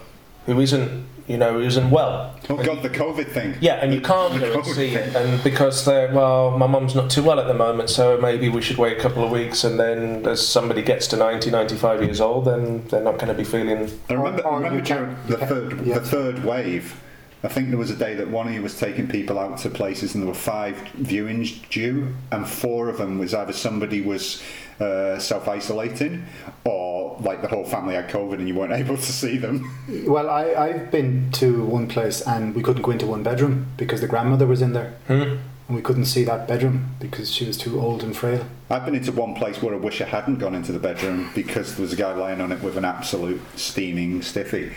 [0.47, 2.35] who isn't, you know, who isn't well.
[2.51, 3.55] Oh God, the COVID thing.
[3.61, 7.11] Yeah, and you can't go and see it, and because they're well, my mum's not
[7.11, 9.81] too well at the moment, so maybe we should wait a couple of weeks, and
[9.81, 13.45] then as somebody gets to 90, 95 years old, then they're not going to be
[13.45, 13.91] feeling.
[14.11, 15.99] I remember, Or- or remember during the third yeah.
[15.99, 17.01] the third wave.
[17.43, 19.69] I think there was a day that one of you was taking people out to
[19.69, 24.43] places, and there were five viewings due, and four of them was either somebody was
[24.81, 26.27] uh, self isolating,
[26.65, 29.71] or like the whole family had COVID and you weren't able to see them.
[30.07, 34.01] Well, I, I've been to one place and we couldn't go into one bedroom because
[34.01, 34.95] the grandmother was in there.
[35.07, 35.37] Hmm?
[35.67, 38.47] And we couldn't see that bedroom because she was too old and frail.
[38.69, 41.75] I've been into one place where I wish I hadn't gone into the bedroom because
[41.77, 44.73] there was a guy lying on it with an absolute steaming stiffy,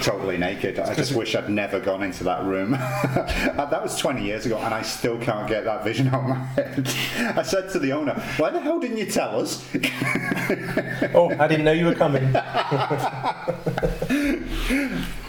[0.00, 0.78] totally naked.
[0.78, 2.78] I just wish I'd never gone into that room.
[3.52, 6.28] Uh, that was 20 years ago, and I still can't get that vision out of
[6.28, 6.88] my head.
[7.36, 9.62] I said to the owner, "Why the hell didn't you tell us?"
[11.14, 12.24] Oh, I didn't know you were coming.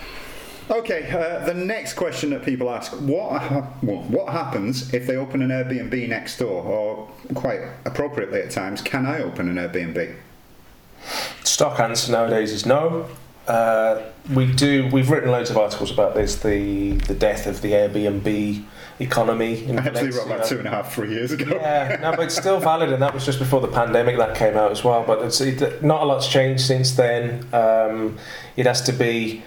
[0.70, 5.42] Okay, uh, the next question that people ask: What ha- what happens if they open
[5.42, 10.16] an Airbnb next door, or quite appropriately at times, can I open an Airbnb?
[11.44, 13.08] Stock answer nowadays is no.
[13.48, 14.02] Uh,
[14.34, 14.88] we do.
[14.92, 16.38] We've written loads of articles about this.
[16.38, 18.64] The the death of the Airbnb
[19.00, 19.66] economy.
[19.66, 21.56] In I actually wrote about two and a half, three years ago.
[21.56, 24.56] Yeah, no, but it's still valid, and that was just before the pandemic that came
[24.56, 25.04] out as well.
[25.06, 27.46] But it's it, not a lot's changed since then.
[27.54, 28.18] Um,
[28.56, 29.44] it has to be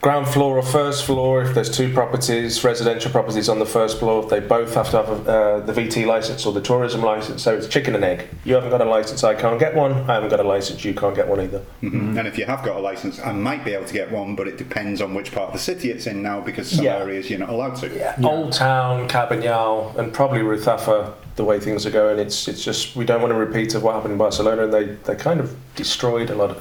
[0.00, 4.24] ground floor or first floor if there's two properties, residential properties on the first floor.
[4.28, 7.42] They both have to have uh, the VT license or the tourism license.
[7.42, 8.28] So it's chicken and egg.
[8.44, 9.92] You haven't got a license, I can't get one.
[10.08, 11.62] I haven't got a license, you can't get one either.
[11.82, 12.16] Mhm.
[12.16, 14.46] And if you have got a license, I might be able to get one, but
[14.46, 16.98] it depends on which part of the city it's in now because some Yeah.
[16.98, 18.24] areas you're not allowed to.
[18.24, 23.04] Old Town, Cabanyal, and probably Ruzafa, the way things are going, it's it's just we
[23.04, 26.30] don't want to repeat of what happened in Barcelona, and they, they kind of destroyed
[26.30, 26.58] a lot of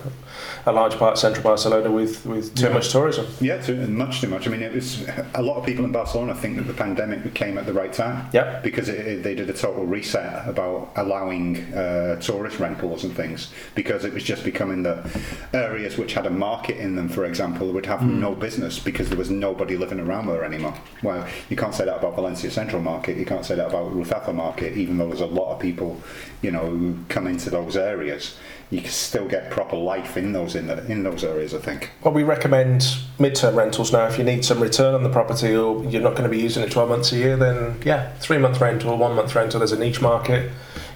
[0.67, 2.73] a large part of central Barcelona with, with too Yeah.
[2.73, 3.25] much tourism.
[3.41, 4.47] Yeah, too, much too much.
[4.47, 7.57] I mean, it was a lot of people in Barcelona think that the pandemic came
[7.57, 8.29] at the right time.
[8.33, 8.63] Yep.
[8.63, 13.51] Because it, it- they did a total reset about allowing uh, tourist rentals and things
[13.75, 15.05] because it was just becoming that
[15.53, 19.17] areas which had a market in them, for example, would have no business because there
[19.17, 20.75] was nobody living around there anymore.
[21.03, 23.17] Well, you can't say that about Valencia Central Market.
[23.17, 26.01] You can't say that about Ruzafa Market, even though there's a lot of people,
[26.41, 28.37] you know, who come into those areas.
[28.69, 31.53] You can still get proper life in those in, the, in those areas.
[31.53, 31.91] I think.
[32.03, 34.07] Well, we recommend mid-term rentals now.
[34.07, 36.63] If you need some return on the property or you're not going to be using
[36.63, 39.59] it 12 months a year, then yeah, three-month rental, one-month rental.
[39.59, 40.51] There's a niche market.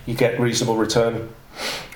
[0.06, 1.30] You get reasonable return,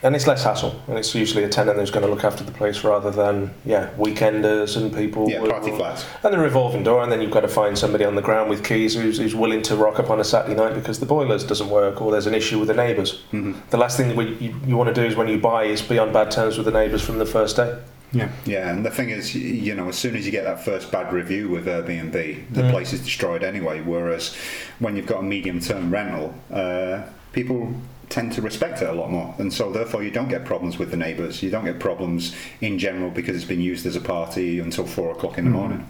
[0.04, 0.80] and it's less hassle.
[0.88, 3.90] And it's usually a tenant who's going to look after the place rather than yeah
[3.98, 5.30] weekenders and people.
[5.30, 6.06] Yeah, party flats.
[6.24, 8.64] And the revolving door, and then you've got to find somebody on the ground with
[8.64, 11.70] keys who's, who's willing to rock up on a Saturday night because the boilers doesn't
[11.70, 13.24] work or there's an issue with the neighbours.
[13.32, 15.98] The last thing we, you, you want to do is when you buy is be
[16.00, 17.78] on bad terms with the neighbours from the first day.
[18.12, 18.30] Yeah.
[18.46, 21.12] Yeah, and the thing is, you know, as soon as you get that first bad
[21.12, 22.14] review with Airbnb,
[22.54, 22.72] the Mm.
[22.72, 23.82] place is destroyed anyway.
[23.82, 24.36] Whereas
[24.80, 27.02] when you've got a medium term rental, uh,
[27.34, 27.74] people
[28.10, 29.34] tend to respect it a lot more.
[29.38, 31.42] And so, therefore, you don't get problems with the neighbours.
[31.42, 35.12] You don't get problems in general because it's been used as a party until four
[35.12, 35.90] o'clock in the morning.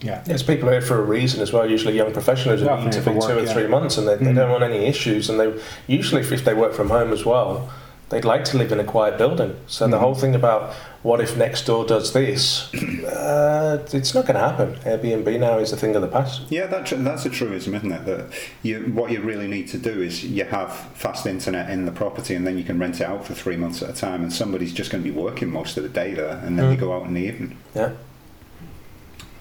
[0.00, 0.22] Yeah.
[0.24, 1.68] There's people here for a reason as well.
[1.68, 3.52] Usually, young professionals who Yeah, need to for be two or yeah.
[3.52, 4.34] three months, and they, they Mm.
[4.36, 5.30] don't want any issues.
[5.30, 5.52] And they
[5.86, 7.70] usually, if, if they work from home as well,
[8.08, 9.56] they'd like to live in a quiet building.
[9.68, 10.00] So the Mm.
[10.00, 12.72] whole thing about what if next door does this,
[13.04, 14.74] uh, it's not going to happen.
[14.84, 16.42] Airbnb now is a thing of the past.
[16.50, 18.04] Yeah, that, that's a truism, isn't it?
[18.04, 21.92] That you, what you really need to do is you have fast internet in the
[21.92, 24.32] property, and then you can rent it out for three months at a time, and
[24.32, 26.70] somebody's just going to be working most of the day there, and then Mm.
[26.70, 27.56] they go out in the evening.
[27.74, 27.92] Yeah.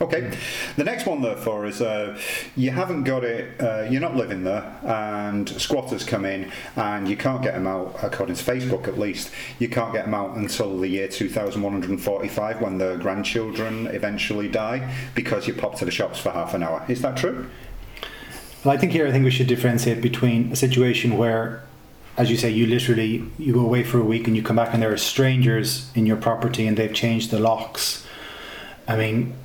[0.01, 0.35] Okay.
[0.77, 2.19] The next one, therefore, is uh,
[2.55, 7.15] you haven't got it, uh, you're not living there, and squatters come in, and you
[7.15, 10.79] can't get them out, according to Facebook at least, you can't get them out until
[10.79, 16.31] the year 2145 when the grandchildren eventually die because you pop to the shops for
[16.31, 16.83] half an hour.
[16.87, 17.47] Is that true?
[18.65, 21.63] Well, I think here I think we should differentiate between a situation where,
[22.17, 24.73] as you say, you literally you go away for a week and you come back
[24.73, 28.05] and there are strangers in your property and they've changed the locks.
[28.87, 29.35] I mean,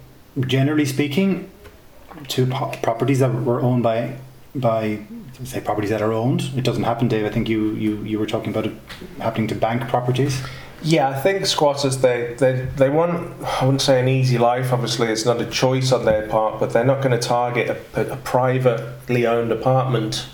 [0.41, 1.51] generally speaking,
[2.29, 4.17] to po- properties that were owned by
[4.55, 5.01] by
[5.45, 7.27] say properties that are owned, it doesn't happen, Dave.
[7.27, 8.73] I think you you, you were talking about it
[9.19, 10.43] happening to bank properties.
[10.83, 14.73] Yeah, I think squatters they, they they want I wouldn't say an easy life.
[14.73, 18.13] Obviously, it's not a choice on their part, but they're not going to target a,
[18.13, 20.27] a privately owned apartment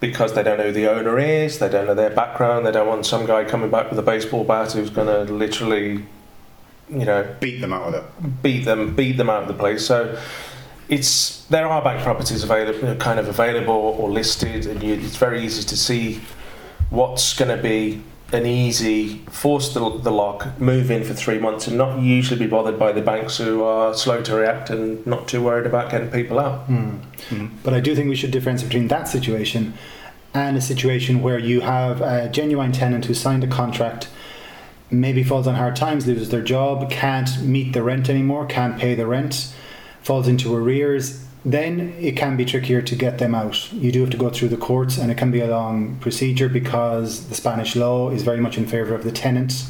[0.00, 2.86] because they don't know who the owner is, they don't know their background, they don't
[2.86, 6.04] want some guy coming back with a baseball bat who's going to literally,
[6.88, 8.42] you know, Beat them out of it.
[8.42, 9.86] beat them beat them out of the place.
[9.86, 10.18] So
[10.88, 15.42] it's there are bank properties available, kind of available or listed, and you, it's very
[15.44, 16.20] easy to see
[16.90, 21.68] what's going to be an easy force the, the lock, move in for three months,
[21.68, 25.28] and not usually be bothered by the banks who are slow to react and not
[25.28, 26.60] too worried about getting people out.
[26.66, 26.96] Hmm.
[27.28, 27.46] Hmm.
[27.62, 29.74] But I do think we should differentiate between that situation
[30.32, 34.08] and a situation where you have a genuine tenant who signed a contract,
[34.90, 38.94] maybe falls on hard times, loses their job, can't meet the rent anymore, can't pay
[38.94, 39.54] the rent,
[40.02, 41.24] falls into arrears.
[41.44, 43.70] Then it can be trickier to get them out.
[43.72, 46.48] You do have to go through the courts, and it can be a long procedure
[46.48, 49.68] because the Spanish law is very much in favour of the tenants.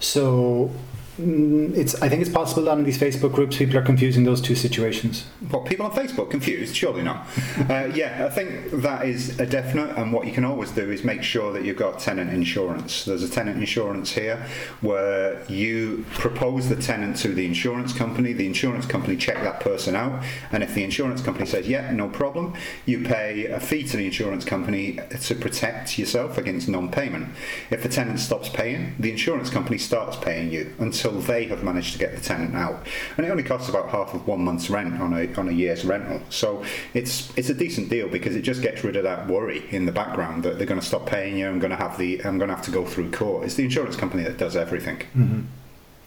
[0.00, 0.70] So
[1.18, 2.00] it's.
[2.00, 5.24] I think it's possible that in these Facebook groups, people are confusing those two situations.
[5.50, 6.76] What, people on Facebook confused?
[6.76, 7.26] Surely not.
[7.68, 11.04] uh, yeah, I think that is a definite, and what you can always do is
[11.04, 13.04] make sure that you've got tenant insurance.
[13.04, 14.46] There's a tenant insurance here
[14.80, 19.96] where you propose the tenant to the insurance company, the insurance company check that person
[19.96, 22.54] out, and if the insurance company says, yeah, no problem,
[22.86, 27.28] you pay a fee to the insurance company to protect yourself against non payment.
[27.70, 31.92] If the tenant stops paying, the insurance company starts paying you until they have managed
[31.92, 32.86] to get the tenant out.
[33.16, 35.84] And it only costs about half of one month's rent on a, on a year's
[35.84, 36.20] rental.
[36.30, 39.86] So it's it's a decent deal because it just gets rid of that worry in
[39.86, 41.48] the background that they're going to stop paying you.
[41.48, 43.44] I'm going to have the I'm going to have to go through court.
[43.44, 44.98] It's the insurance company that does everything.
[45.16, 45.40] Mm-hmm.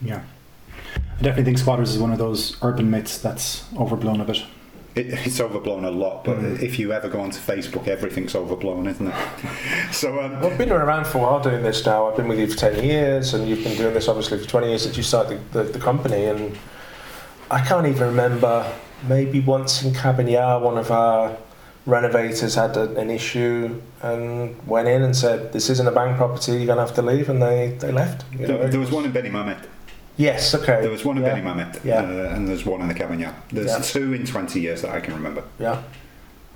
[0.01, 0.23] Yeah.
[0.95, 4.43] I definitely think squatters is one of those urban myths that's overblown a bit.
[4.93, 6.61] It, it's overblown a lot, but Mm.
[6.61, 9.15] if you ever go onto Facebook, everything's overblown, isn't it?
[9.93, 12.09] so um, Well, I've been around for a while doing this now.
[12.09, 14.67] I've been with you for 10 years, and you've been doing this obviously for 20
[14.67, 16.25] years since you started the, the, the company.
[16.25, 16.57] And
[17.49, 18.69] I can't even remember,
[19.07, 21.37] maybe once in Cabanyal, one of our
[21.85, 26.51] renovators had a, an issue and went in and said, This isn't a bank property,
[26.53, 27.29] you're going to have to leave.
[27.29, 28.25] And they, they left.
[28.33, 28.57] you know.
[28.57, 29.63] there, there was one in Benimamet.
[30.21, 30.81] Yes, okay.
[30.81, 31.35] There was one in yeah.
[31.39, 31.95] Benimamet, Yeah.
[32.01, 33.33] uh, and there's one in the Cabanyal.
[33.51, 33.79] There's Yeah.
[33.81, 35.43] two in 20 years that I can remember.
[35.59, 35.81] Yeah.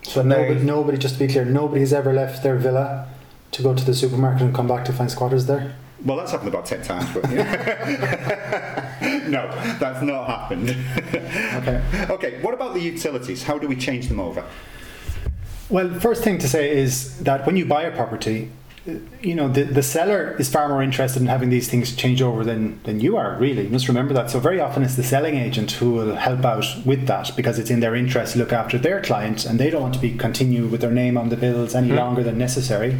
[0.03, 3.07] So nobody, nobody, just to be clear, nobody's ever left their villa
[3.53, 5.73] to go to the supermarket and come back to find squatters there.
[6.05, 7.23] Well, that's happened about 10 times, but
[9.35, 9.49] no,
[9.79, 10.75] that's not happened.
[11.55, 11.81] Okay.
[12.09, 13.43] okay, what about the utilities?
[13.43, 14.43] How do we change them over?
[15.69, 18.51] Well, first thing to say is that when you buy a property,
[19.21, 22.43] you know the, the seller is far more interested in having these things change over
[22.43, 23.63] than, than you are really.
[23.63, 24.29] You must remember that.
[24.29, 27.71] So very often it's the selling agent who will help out with that because it's
[27.71, 30.67] in their interest to look after their client and they don't want to be continue
[30.67, 32.97] with their name on the bills any longer than necessary.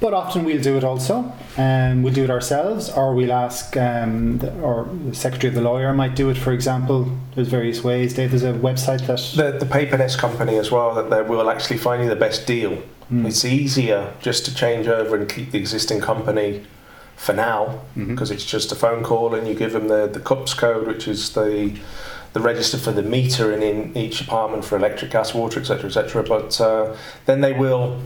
[0.00, 1.32] But often we'll do it also.
[1.56, 5.62] And we'll do it ourselves or we'll ask um, the, or the secretary of the
[5.62, 7.10] lawyer might do it for example.
[7.34, 8.12] There's various ways.
[8.12, 11.78] Dave there's a website that The, the Paperless company as well, that they will actually
[11.78, 12.82] find you the best deal.
[13.12, 13.26] Mm.
[13.26, 16.64] It's easier just to change over and keep the existing company
[17.16, 18.06] for now mm-hmm.
[18.10, 21.08] because it's just a phone call and you give them the, the CUPS code, which
[21.08, 21.78] is the
[22.34, 26.22] the register for the meter in, in each apartment for electric, gas, water, etc., etc.
[26.22, 26.94] But uh,
[27.24, 28.00] then they will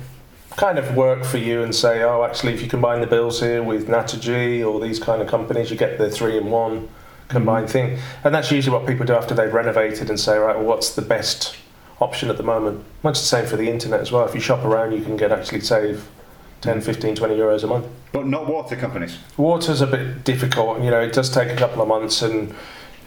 [0.56, 3.62] kind of work for you and say, oh, actually, if you combine the bills here
[3.62, 6.88] with Naturgy or these kind of companies, you get the three in one
[7.28, 7.72] combined mm-hmm.
[7.72, 7.98] thing.
[8.22, 11.02] And that's usually what people do after they've renovated and say, right, well, what's the
[11.02, 11.56] best
[12.02, 12.84] option at the moment?
[13.02, 14.24] Much the same for the internet as well.
[14.26, 16.06] If you shop around, you can get actually save
[16.60, 17.86] 10, 15, 20 euros a month.
[18.12, 19.18] But not water companies.
[19.36, 20.82] Water's a bit difficult.
[20.82, 22.54] You know, it does take a couple of months, and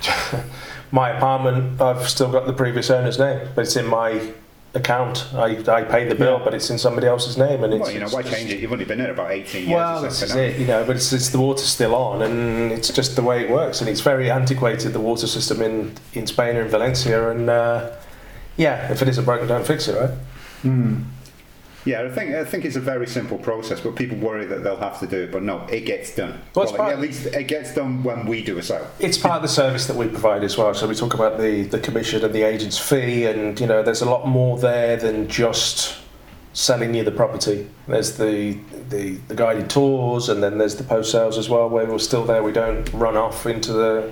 [0.91, 4.31] my apartment, I've still got the previous owner's name, but it's in my
[4.73, 5.27] account.
[5.33, 6.43] I, I pay the bill, Yeah.
[6.43, 8.59] but it's in somebody else's name, and it's you know, it's why change it?
[8.59, 10.49] You've only been there about 18 years Well, this is something.
[10.51, 13.41] it, you know, but it's, it's the water's still on, and it's just the way
[13.43, 17.49] it works, and it's very antiquated the water system in in Spain and Valencia, and
[17.49, 17.91] uh,
[18.57, 20.11] yeah, if it isn't broken, don't fix it, right?
[20.61, 21.03] Hmm.
[21.85, 24.75] Yeah, I think I think it's a very simple process, but people worry that they'll
[24.77, 25.31] have to do it.
[25.31, 26.41] But no, it gets done.
[26.55, 28.87] Well, it's Well, at least it gets done when we do a sale.
[28.99, 30.73] It's part of the service that we provide as well.
[30.73, 34.01] So we talk about the, the commission and the agent's fee, and you know, there's
[34.01, 35.95] a lot more there than just
[36.53, 37.69] selling you the property.
[37.87, 38.57] There's the
[38.89, 42.25] the, the guided tours, and then there's the post sales as well, where we're still
[42.25, 42.41] there.
[42.41, 44.11] We don't run off into the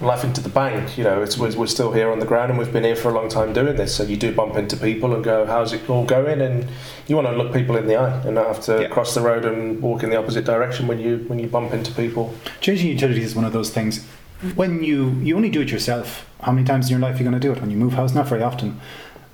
[0.00, 0.98] life into the bank.
[0.98, 3.08] You know, it's we're, we're still here on the ground, and we've been here for
[3.10, 3.94] a long time doing this.
[3.94, 6.66] So you do bump into people and go, "How's it all going?" And
[7.06, 8.88] you want to look people in the eye and not have to Yeah.
[8.88, 11.92] cross the road and walk in the opposite direction when you when you bump into
[11.92, 12.34] people.
[12.60, 14.04] Changing utilities is one of those things.
[14.56, 17.30] When you you only do it yourself, how many times in your life are you
[17.30, 17.60] going to do it?
[17.60, 18.80] When you move house, not very often.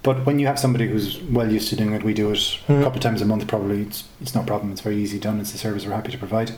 [0.02, 2.80] But when you have somebody who's well used to doing it, we do it Hmm.
[2.80, 3.46] a couple of times a month.
[3.46, 4.72] Probably it's it's no problem.
[4.72, 5.40] It's very easy done.
[5.40, 6.52] It's a service we're happy to provide.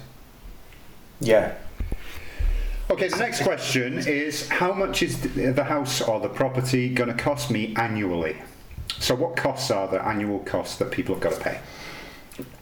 [1.20, 1.52] Yeah.
[2.90, 7.22] Okay, the next question is how much is the house or the property going to
[7.22, 8.36] cost me annually?
[8.98, 11.60] So, what costs are the annual costs that people have got to pay?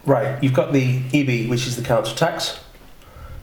[0.05, 2.59] Right, you've got the IBI, which is the council tax,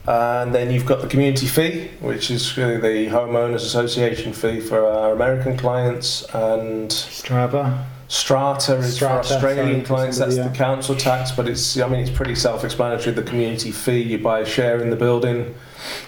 [0.07, 4.85] and then you've got the community fee, which is really the homeowners association fee for
[4.85, 7.85] our American clients, and Strava.
[8.09, 10.17] Strata is Strata, for Australian clients.
[10.17, 13.15] That's somebody, the council tax, but it's I mean it's pretty self-explanatory.
[13.15, 15.55] The community fee, you buy a share in the building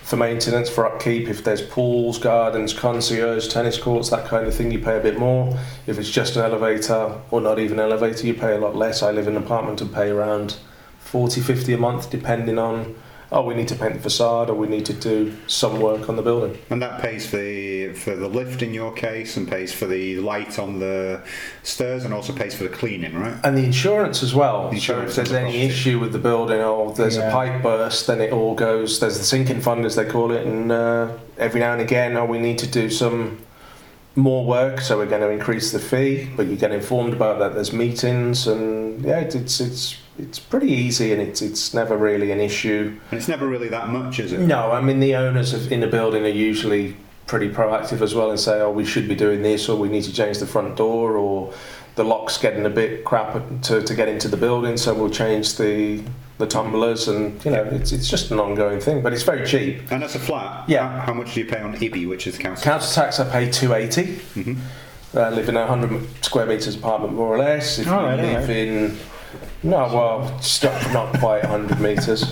[0.03, 1.29] for maintenance, for upkeep.
[1.29, 5.17] If there's pools, gardens, concierge, tennis courts, that kind of thing, you pay a bit
[5.17, 5.57] more.
[5.87, 9.01] If it's just an elevator or not even an elevator, you pay a lot less.
[9.01, 10.57] I live in an apartment and pay around
[10.99, 12.95] 40, 50 a month, depending on,
[13.33, 16.15] oh, we need to paint the facade or we need to do some work on
[16.17, 16.57] the building.
[16.69, 20.17] And that pays for the for the lift in your case, and pays for the
[20.19, 21.21] light on the
[21.63, 23.35] stairs, and also pays for the cleaning, right?
[23.43, 24.69] And the insurance as well.
[24.69, 27.29] The insurance so if there's the any issue with the building or there's Yeah.
[27.29, 28.99] a pipe burst, then it all goes.
[28.99, 32.25] There's the sinking fund, as they call it, and uh, every now and again, oh,
[32.25, 33.39] we need to do some
[34.15, 36.27] more work, so we're going to increase the fee.
[36.35, 37.53] But you get informed about that.
[37.53, 42.39] There's meetings, and yeah, it's it's it's, pretty easy, and it's it's never really an
[42.39, 42.97] issue.
[43.11, 44.39] And it's never really that much, is it?
[44.39, 46.95] No, I mean the owners of, in the building are usually
[47.27, 50.03] pretty proactive as well and say, oh, we should be doing this, or we need
[50.03, 51.53] to change the front door, or
[51.95, 55.55] the lock's getting a bit crap to, to get into the building, so we'll change
[55.57, 56.03] the
[56.37, 59.91] the tumblers, and you know, it's it's just an ongoing thing, but it's very cheap.
[59.91, 60.67] And that's a flat.
[60.67, 60.87] Yeah.
[60.87, 62.63] How, how much do you pay on IBI, which is the council?
[62.63, 64.17] Council tax, I pay two eighty.
[64.35, 64.57] Mhm.
[65.13, 67.79] I live in a hundred square meters apartment, more or less.
[67.79, 68.57] If All you right, live right.
[68.57, 68.97] in
[69.63, 72.23] no, well, it's not, not quite 100 metres.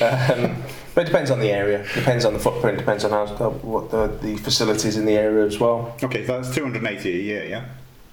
[0.00, 0.56] Um,
[0.94, 3.90] but it depends on the area, depends on the footprint, depends on how, uh, what
[3.90, 5.94] the, the facilities in the area as well.
[6.02, 7.64] Okay, so that's 280 a year, yeah?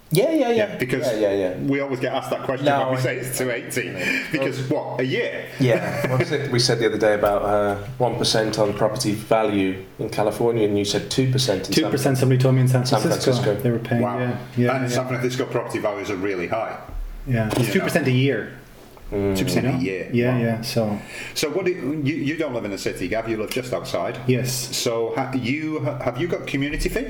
[0.09, 0.75] Yeah, yeah, yeah.
[0.77, 1.57] because yeah, yeah, yeah.
[1.57, 4.27] we always get asked that question No, when we I- say it's 280.
[4.31, 5.47] Because what, a year?
[5.59, 9.83] Yeah, what was it we said the other day about uh, 1% on property value
[9.99, 12.17] in California, and you said 2% in Two San percent.
[12.17, 13.61] Somebody told me in San San Francisco, Francisco.
[13.63, 14.01] they were paying.
[14.01, 14.17] Wow.
[14.19, 14.95] Yeah, yeah, and yeah.
[14.95, 16.79] San Francisco property values are really high.
[17.27, 17.47] yeah.
[17.57, 17.85] It's You two know.
[17.85, 18.56] percent a year.
[19.11, 19.37] Mm.
[19.37, 20.09] 2% You a year.
[20.13, 20.41] Yeah, Wow.
[20.43, 20.61] yeah.
[20.61, 20.99] So
[21.33, 23.73] So what do you, you, you don't live in the city, Gav, you live just
[23.73, 24.19] outside.
[24.27, 24.75] yes.
[24.75, 27.07] So ha, you have you got community fee?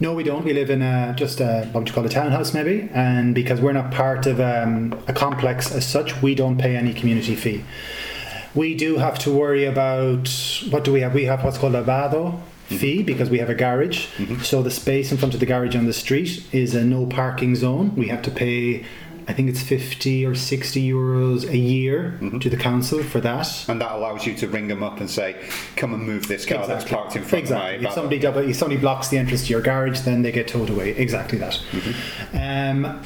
[0.00, 0.44] No, we don't.
[0.44, 2.88] We live in a, just a, what would you call a townhouse, maybe.
[2.94, 6.94] And because we're not part of um, a complex as such, we don't pay any
[6.94, 7.64] community fee.
[8.54, 10.28] We do have to worry about
[10.70, 11.14] what do we have?
[11.14, 14.06] We have what's called a vado fee because we have a garage.
[14.44, 17.56] So the space in front of the garage on the street is a no parking
[17.56, 17.96] zone.
[17.96, 18.84] We have to pay.
[19.28, 23.68] I think it's 50 or 60 euros a year to the council for that.
[23.68, 25.36] And that allows you to ring them up and say,
[25.76, 27.76] come and move this car that's parked in front exactly.
[27.76, 30.32] of my If somebody, double, if somebody blocks the entrance to your garage, then they
[30.32, 30.92] get towed away.
[30.92, 31.60] Exactly that.
[31.72, 32.36] Mm-hmm.
[32.36, 33.02] Um,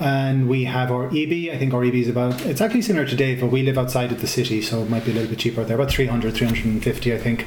[0.00, 1.52] and we have our IBI.
[1.52, 4.10] I think our IBI is about, it's actually similar to Dave, but we live outside
[4.10, 5.76] of the city, so it might be a little bit cheaper there.
[5.76, 7.46] About 300, 350, I think.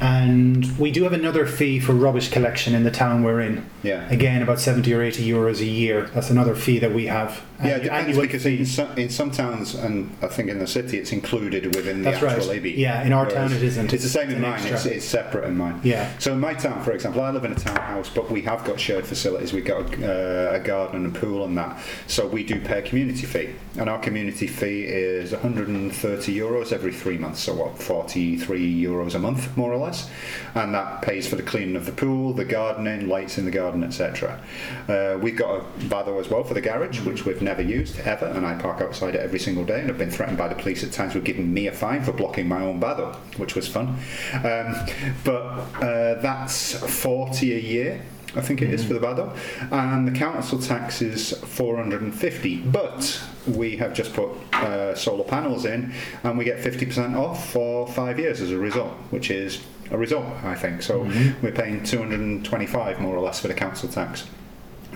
[0.00, 3.66] And we do have another fee for rubbish collection in the town we're in.
[3.82, 4.08] Yeah.
[4.08, 6.06] Again, about 70 or 80 euros a year.
[6.14, 7.42] That's another fee that we have.
[7.62, 10.98] Yeah, it depends because in some, in some towns, and I think in the city,
[10.98, 12.62] it's included within the That's actual right.
[12.62, 12.76] IBI.
[12.76, 13.92] Yeah, in our town it isn't.
[13.92, 14.60] It's the same It's in an mine.
[14.62, 14.92] It's, extra.
[14.92, 15.80] it's separate in mine.
[15.82, 16.10] Yeah.
[16.18, 18.80] So in my town, for example, I live in a townhouse, but we have got
[18.80, 19.52] shared facilities.
[19.52, 21.78] We've got a, uh, a garden and a pool and that.
[22.06, 26.92] So we do pay a community fee, and our community fee is 130 euros every
[26.92, 27.40] three months.
[27.40, 30.10] So what, 43 euros a month, more or less,
[30.54, 33.84] and that pays for the cleaning of the pool, the gardening, lights in the garden,
[33.84, 34.40] etc.
[34.88, 38.26] Uh, we've got a Vado as well for the garage, which we've never used ever,
[38.26, 39.80] and I park outside it every single day.
[39.80, 42.12] And I've been threatened by the police at times with giving me a fine for
[42.12, 43.98] blocking my own Vado, which was fun.
[44.34, 44.76] Um,
[45.24, 45.42] but
[45.82, 48.02] uh, that's 40 a year.
[48.36, 49.34] I think it is for the Vado,
[49.72, 52.58] and the council tax is 450.
[52.58, 57.88] But we have just put uh, solar panels in, and we get 50% off for
[57.88, 59.60] five years as a result, which is
[59.90, 60.82] a result, I think.
[60.82, 61.00] So
[61.42, 64.26] we're paying 225 more or less for the council tax.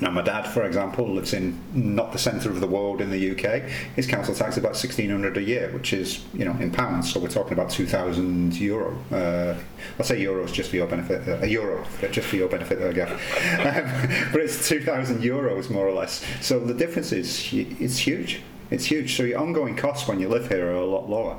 [0.01, 3.31] Now, my dad, for example, lives in not the centre of the world in the
[3.31, 3.63] UK.
[3.95, 7.13] His council tax is about 1600 a year, which is, you know, in pounds.
[7.13, 8.99] So we're talking about 2,000 euro.
[9.13, 9.55] Uh,
[9.99, 11.29] I'll say euros just for your benefit.
[11.29, 13.11] Uh, a euro, just for your benefit, there, Gav.
[13.65, 16.25] Um, but it's 2,000 euros more or less.
[16.40, 18.42] So the difference is it's huge.
[18.71, 19.17] It's huge.
[19.17, 21.38] So your ongoing costs when you live here are a lot lower.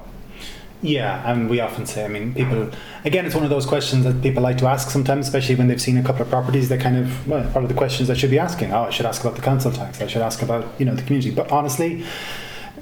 [0.82, 2.70] Yeah, and we often say, I mean, people,
[3.06, 5.82] again, it's one of those questions that people like to ask sometimes, especially when they've
[5.82, 6.70] seen a couple of properties.
[6.70, 8.72] They kind of, well, what are the questions I should be asking?
[8.72, 10.02] Oh, I should ask about the council tax.
[10.02, 11.32] I should ask about, you know, the community.
[11.32, 12.04] But honestly,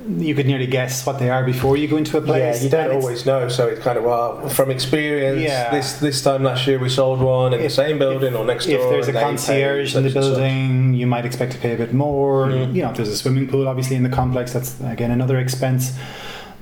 [0.08, 2.58] you could nearly guess what they are before you go into a place.
[2.58, 5.42] Yeah, you don't always know, so it's kind of well from experience.
[5.42, 5.72] Yeah.
[5.72, 8.76] This this time last year we sold one in the same building or next door.
[8.76, 11.74] If there's a and they pay concierge in the building, you might expect to pay
[11.74, 12.48] a bit more.
[12.48, 12.76] Mm.
[12.76, 15.94] You know, if there's a swimming pool, obviously in the complex, that's again another expense.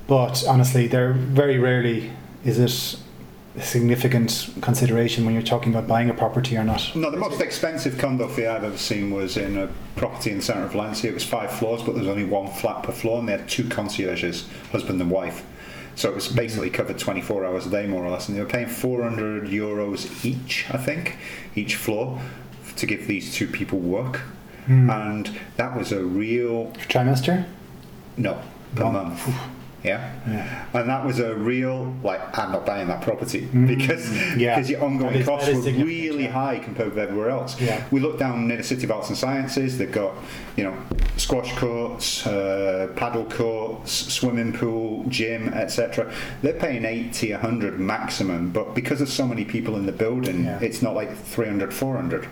[0.06, 2.10] But honestly, they're very rarely
[2.44, 2.98] is it
[3.56, 6.90] a significant consideration when you're talking about buying a property or not.
[6.96, 10.42] No, the most expensive condo fee I've ever seen was in a property in the
[10.42, 11.10] centre of Valencia.
[11.10, 13.48] It was five floors, but there was only one flat per floor, and they had
[13.48, 15.44] two concierges, husband and wife.
[15.94, 18.48] So it was basically covered 24 hours a day, more or less, and they were
[18.48, 21.18] paying 400 euros each, I think,
[21.54, 22.18] each floor,
[22.76, 24.16] to give these two people work.
[24.64, 24.88] Hmm.
[24.88, 27.44] And that was a real Trimester?
[28.16, 28.40] no
[28.74, 28.92] per Wow.
[28.92, 29.34] month.
[29.84, 30.12] Yeah?
[30.28, 30.64] Yeah.
[30.74, 34.38] and that was a real like I'm not buying that property because Mm.
[34.38, 34.54] Yeah.
[34.54, 36.30] because your ongoing costs were really yeah.
[36.30, 37.60] high compared with everywhere else.
[37.60, 37.82] Yeah.
[37.90, 39.78] We look down near the City of Arts and Sciences.
[39.78, 40.14] They've got
[40.56, 40.76] you know
[41.16, 46.12] squash courts, uh, paddle courts, swimming pool, gym, etc.
[46.42, 50.58] They're paying 80, 100 maximum, but because there's so many people in the building, Yeah.
[50.60, 52.28] it's not like 300, 400.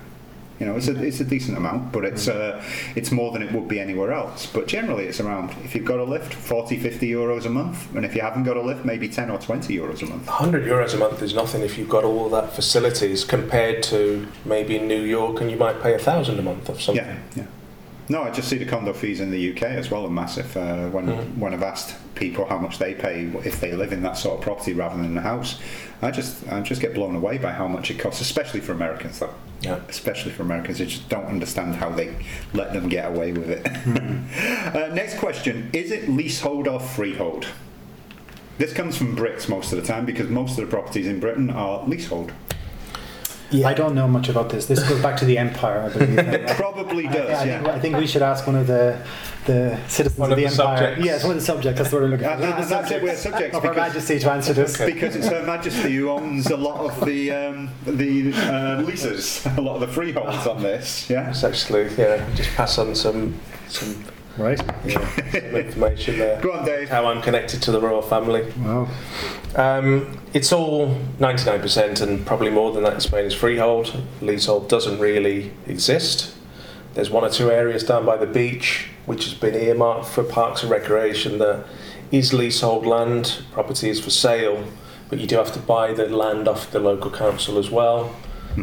[0.61, 2.63] You know, it's a, it's a decent amount, but it's uh,
[2.95, 4.45] it's more than it would be anywhere else.
[4.45, 7.95] But generally, it's around, if you've got a lift, 40, 50 euros a month.
[7.97, 10.27] And if you haven't got a lift, maybe 10 or 20 euros a month.
[10.27, 14.77] 100 euros a month is nothing if you've got all that facilities compared to maybe
[14.77, 17.05] in New York and you might pay a thousand a month or something.
[17.05, 17.47] Yeah, yeah.
[18.11, 20.57] No, I just see the condo fees in the UK as well are massive.
[20.57, 21.07] Uh, when
[21.39, 24.43] when I've asked people how much they pay if they live in that sort of
[24.43, 25.61] property rather than a house,
[26.03, 29.21] I just I just get blown away by how much it costs, especially for Americans
[29.21, 29.33] though.
[29.61, 29.81] Yeah.
[29.89, 32.17] Especially for Americans, they just don't understand how they
[32.55, 33.67] let them get away with it.
[34.75, 37.47] uh, next question: Is it leasehold or freehold?
[38.59, 41.51] This comes from Brits most of the time because most of the properties in Britain
[41.51, 42.33] are leasehold.
[43.53, 44.67] I don't know much about this.
[44.67, 46.19] This goes back to the empire, I believe.
[46.41, 47.63] It probably I, does, I yeah.
[47.63, 48.97] think, I think we should ask one of the
[49.47, 50.77] the citizens One of of the, the empire.
[50.79, 51.05] subjects.
[51.05, 51.79] Yes, one of the subjects.
[51.81, 52.33] That's what we're looking for.
[52.33, 54.77] And that- The and that's it, we're subjects of Her Majesty to answer this.
[54.79, 59.61] because it's Her Majesty who owns a lot of the um, the uh, leases, a
[59.61, 61.09] lot of the freeholds on this.
[61.11, 61.31] Yeah.
[61.31, 63.35] It's actually, yeah, just pass on some
[63.69, 64.05] some,
[64.39, 64.61] Right.
[64.85, 66.41] yeah, some information there.
[66.41, 66.89] Go on, Dave.
[66.89, 68.51] How I'm connected to the royal family.
[68.59, 68.89] Wow.
[69.57, 74.03] Um, it's all 99% and probably more than that in Spain is freehold.
[74.21, 76.35] Leasehold doesn't really exist.
[76.95, 80.63] There's one or two areas down by the beach which has been earmarked for parks
[80.63, 81.67] and recreation that
[82.13, 83.43] is leasehold land.
[83.53, 84.65] Property is for sale,
[85.09, 88.15] but you do have to buy the land off the local council as well.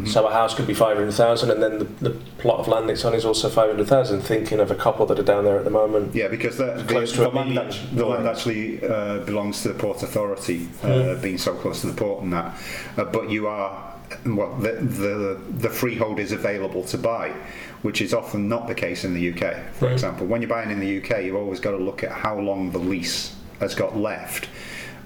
[0.06, 3.14] So a house could be 500,000 and then the, the plot of land it's on
[3.14, 4.20] is also 500,000.
[4.20, 6.14] Thinking of a couple that are down there at the moment.
[6.14, 9.62] Yeah, because the, the, Close to the a land, act- the land actually uh, belongs
[9.62, 12.54] to the Port Authority, uh, being so close to the port and that.
[12.96, 13.94] Uh, but you are,
[14.26, 17.30] well, the, the, the freehold is available to buy,
[17.82, 19.72] which is often not the case in the UK.
[19.72, 19.92] For Mhm.
[19.92, 22.70] example, when you're buying in the UK, you've always got to look at how long
[22.70, 24.48] the lease has got left.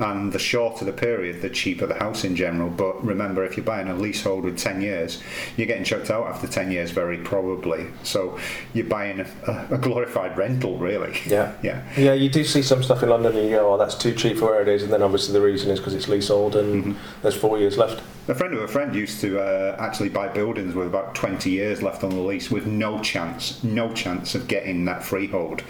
[0.02, 2.70] And the shorter the period, the cheaper the house in general.
[2.70, 5.22] But remember, if you're buying a leasehold with 10 years,
[5.56, 7.86] you're getting chucked out after 10 years, very probably.
[8.02, 8.38] So
[8.74, 11.18] you're buying a, a glorified rental, really.
[11.26, 11.52] Yeah.
[11.62, 11.82] Yeah.
[11.96, 14.38] Yeah, you do see some stuff in London and you go, oh, that's too cheap
[14.38, 14.82] for where it is.
[14.82, 17.22] And then obviously the reason is because it's leasehold and mm-hmm.
[17.22, 18.02] there's four years left.
[18.28, 21.82] A friend of a friend used to uh, actually buy buildings with about 20 years
[21.82, 25.64] left on the lease with no chance, no chance of getting that freehold.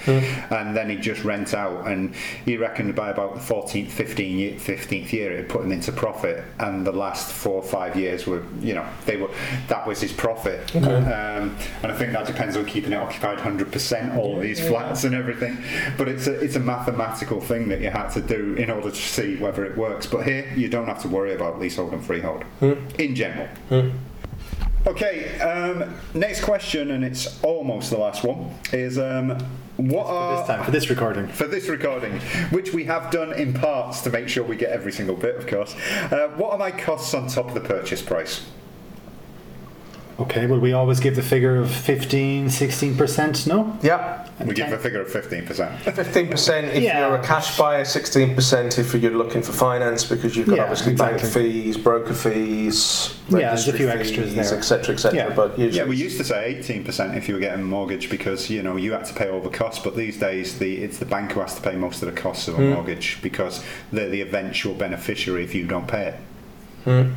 [0.51, 4.53] And then he'd just rent out, and he reckoned by about the 14th, 15 year,
[4.53, 6.45] 15th year, it put him into profit.
[6.59, 9.31] And the last four or five years were, you know, they were
[9.69, 10.77] that was his profit.
[10.77, 15.05] Um, and I think that depends on keeping it occupied 100%, all of these flats
[15.05, 15.57] and everything.
[15.97, 18.97] But it's a, it's a mathematical thing that you had to do in order to
[18.97, 20.07] see whether it works.
[20.07, 23.49] But here, you don't have to worry about leasehold and freehold in general.
[24.85, 29.39] Okay, um, next question, and it's almost the last one, is um,
[29.77, 31.29] what are This time, for this recording.
[31.29, 32.19] for this recording,
[32.51, 35.47] which we have done in parts to make sure we get every single bit, of
[35.47, 35.77] course.
[36.11, 38.45] Uh, what are my costs on top of the purchase price?
[40.23, 43.77] Okay, well, we always give the figure of 15, 16%, no?
[43.83, 44.29] Yeah.
[44.45, 45.79] We give a figure of 15%.
[45.83, 47.01] 15% if Yeah.
[47.01, 50.95] you're a cash buyer, 16% if you're looking for finance because you've got Yeah, obviously
[50.95, 54.59] bank fees, broker fees, Yeah, there's a registry few extras fees, there.
[54.59, 55.17] etc., etc.
[55.17, 55.35] Yeah.
[55.35, 58.49] But usually Yeah, we used to say 18% if you were getting a mortgage because
[58.49, 61.05] you know you had to pay all the costs, but these days the it's the
[61.05, 62.71] bank who has to pay most of the costs of a hmm.
[62.71, 63.63] mortgage because
[63.93, 66.17] they're the eventual beneficiary if you don't pay it.
[66.85, 67.13] Hmm.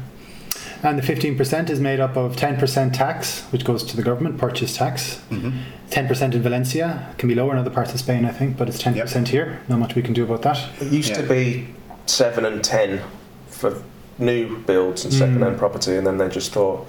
[0.85, 4.77] And the 15% is made up of 10% tax, which goes to the government, purchase
[4.77, 5.19] tax.
[5.31, 8.81] 10% in Valencia, can be lower in other parts of Spain, I think, but it's
[8.81, 9.61] 10% here.
[9.67, 10.59] Not much we can do about that.
[10.79, 11.67] it used to be
[12.05, 13.01] 7 and 10
[13.47, 13.81] for
[14.19, 16.85] new builds and second-hand property, and then they just thought,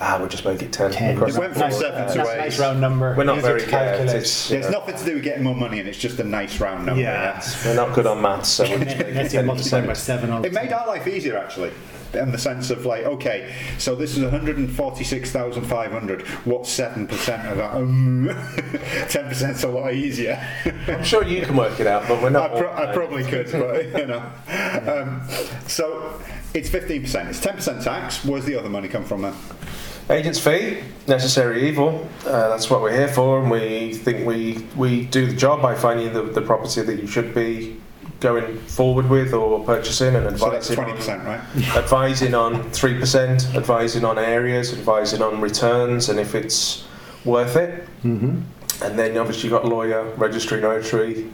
[0.00, 0.90] ah, we'll just make it ten.
[0.92, 1.16] 10.
[1.16, 1.72] It went from board.
[1.72, 2.38] seven to Nice, eight.
[2.38, 3.14] nice round number.
[3.16, 3.70] We're not Easier very to good.
[3.70, 4.16] calculate.
[4.16, 6.60] It's, Yeah, it's nothing to do with getting more money, and it's just a nice
[6.60, 7.00] round number.
[7.00, 7.42] Yeah.
[7.64, 9.96] We're not good on maths, so we'll just make Let's it say multiply by 10%.
[9.96, 10.30] seven.
[10.32, 11.70] all the It made our life easier actually,
[12.16, 16.22] in the sense of like, okay, so this is 146,500.
[16.44, 17.74] What's seven percent of that?
[17.74, 18.26] Um,
[19.08, 20.40] Ten percent's a lot easier.
[20.88, 22.56] I'm sure you can work it out, but we're I, not.
[22.56, 24.22] pro- I probably could, but you know.
[24.86, 25.22] Um,
[25.66, 26.20] so
[26.54, 27.28] it's 15%.
[27.28, 28.24] It's 10% tax.
[28.24, 29.34] Where's the other money come from then?
[30.08, 32.08] Agent's fee, necessary evil.
[32.24, 35.74] Uh, that's what we're here for, and we think we we do the job by
[35.74, 37.80] finding the, the property that you should be
[38.20, 41.20] going forward with or purchasing and So that's advising.
[41.20, 41.40] 20%, right?
[41.40, 46.84] on, advising on three percent, advising on areas, advising on returns, and if it's
[47.24, 47.86] worth it.
[48.04, 48.42] Mhm.
[48.82, 51.30] And then obviously you've got lawyer, registry, notary,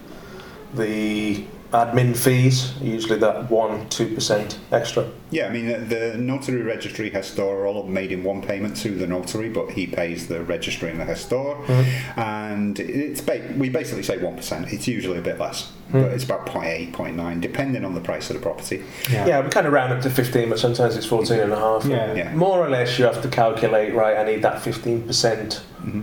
[0.75, 5.09] the admin fees, usually that one two percent extra.
[5.31, 8.91] Yeah, I mean, the, the notary registry Hestor are all made in one payment to
[8.91, 11.65] the notary, but he pays the registry and the Hestor.
[11.65, 12.21] Mm-hmm.
[12.21, 14.73] And it's ba- we basically say 1%.
[14.73, 16.03] It's usually a bit less, mm-hmm.
[16.03, 18.85] but it's about 0.8, 0.9, depending on the price of the property.
[19.11, 19.27] Yeah.
[19.27, 21.87] Yeah, we kind of round up to 15, but sometimes it's 14 and a half.
[21.87, 22.13] Yeah.
[22.13, 22.35] Yeah.
[22.35, 26.01] More or less, you have to calculate, right, I need that 15% mm-hmm.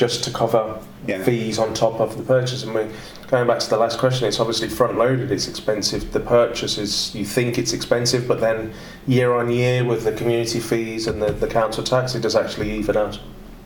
[0.00, 1.22] Just to cover Yeah.
[1.22, 2.62] fees on top of the purchase.
[2.64, 2.82] And we,
[3.28, 6.12] going back to the last question, it's obviously front loaded, it's expensive.
[6.12, 8.72] The purchase is, you think it's expensive, but then
[9.06, 12.70] year on year with the community fees and the, the council tax, it does actually
[12.72, 13.20] even out.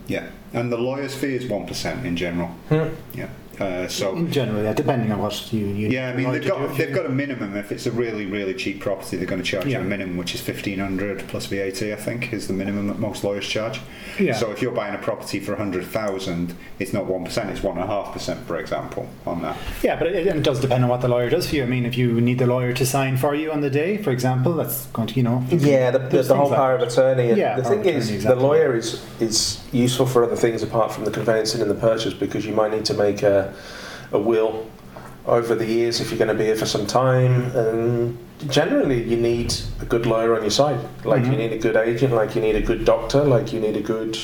[0.09, 0.27] Yeah.
[0.53, 2.49] And the lawyer's fee is 1% in general.
[2.69, 2.89] Hmm.
[3.15, 3.29] Yeah.
[3.61, 4.15] Uh, so.
[4.17, 5.67] In general, yeah, depending on what you.
[5.67, 7.57] you Yeah, I mean they've got they've got a minimum.
[7.57, 9.79] If it's a really really cheap property, they're going to charge Yeah.
[9.79, 11.83] you a minimum, which is fifteen hundred plus VAT.
[11.83, 13.81] I think is the minimum that most lawyers charge.
[14.19, 14.35] Yeah.
[14.35, 17.63] So if you're buying a property for a hundred thousand, it's not one percent; it's
[17.63, 19.57] one and a half percent, for example, on that.
[19.83, 21.63] Yeah, but it, it does depend on what the lawyer does for you.
[21.63, 24.11] I mean, if you need the lawyer to sign for you on the day, for
[24.11, 25.45] example, that's going to, you know.
[25.51, 27.33] Yeah, the, the, There's the whole things like- power of attorney.
[27.35, 30.93] Yeah, the thing of is, attorney, the lawyer is is useful for other things apart
[30.93, 33.44] from the conveyancing and the purchase because you might need to make a,
[34.13, 34.67] a will
[35.27, 37.51] over the years if you're going to be here for some time.
[37.57, 38.19] And
[38.49, 40.79] generally, you need a good lawyer on your side.
[41.05, 41.39] Like you Mhm.
[41.39, 44.19] need a good agent, like you need a good doctor, like you need a good.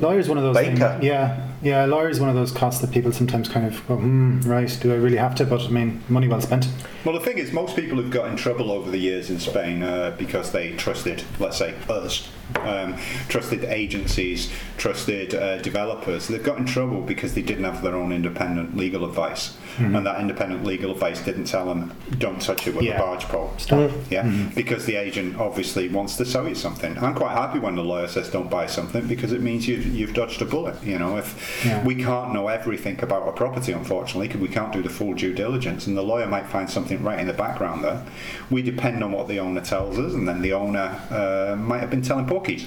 [0.00, 0.76] Lawyer is one of those Baker.
[0.76, 1.04] things.
[1.04, 1.84] Yeah, yeah.
[1.84, 4.78] Lawyer is one of those costs that people sometimes kind of go, hmm, right?
[4.80, 5.44] Do I really have to?
[5.44, 6.68] But I mean, money well spent.
[7.04, 9.82] Well, the thing is, most people have got in trouble over the years in Spain
[9.82, 12.96] uh, because they trusted, let's say, us, um,
[13.28, 16.28] trusted agencies, trusted uh, developers.
[16.28, 20.20] They've got in trouble because they didn't have their own independent legal advice, and that
[20.20, 22.96] independent legal advice didn't tell them, "Don't touch it with Yeah.
[22.96, 23.90] a barge pole." Stop.
[24.10, 26.96] Yeah, because the agent obviously wants to sell you something.
[26.98, 30.14] I'm quite happy when the lawyer says don't buy something because it means you've, you've
[30.14, 30.76] dodged a bullet.
[30.84, 31.82] You know, if Yeah.
[31.84, 35.32] we can't know everything about a property, unfortunately, because we can't do the full due
[35.32, 38.02] diligence, and the lawyer might find something right in the background there.
[38.50, 41.90] We depend on what the owner tells us, and then the owner uh, might have
[41.90, 42.64] been telling porkies.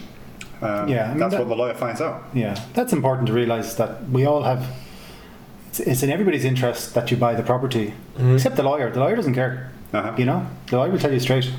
[0.62, 2.24] Um, Yeah, I mean, that's that- what the lawyer finds out.
[2.34, 4.66] Yeah, that's important to realise that we all have.
[5.70, 7.94] It's, it's in everybody's interest that you buy the property,
[8.34, 8.90] except the lawyer.
[8.90, 9.72] The lawyer doesn't care.
[9.94, 10.14] Uh-huh.
[10.18, 11.52] You know, the lawyer will tell you straight.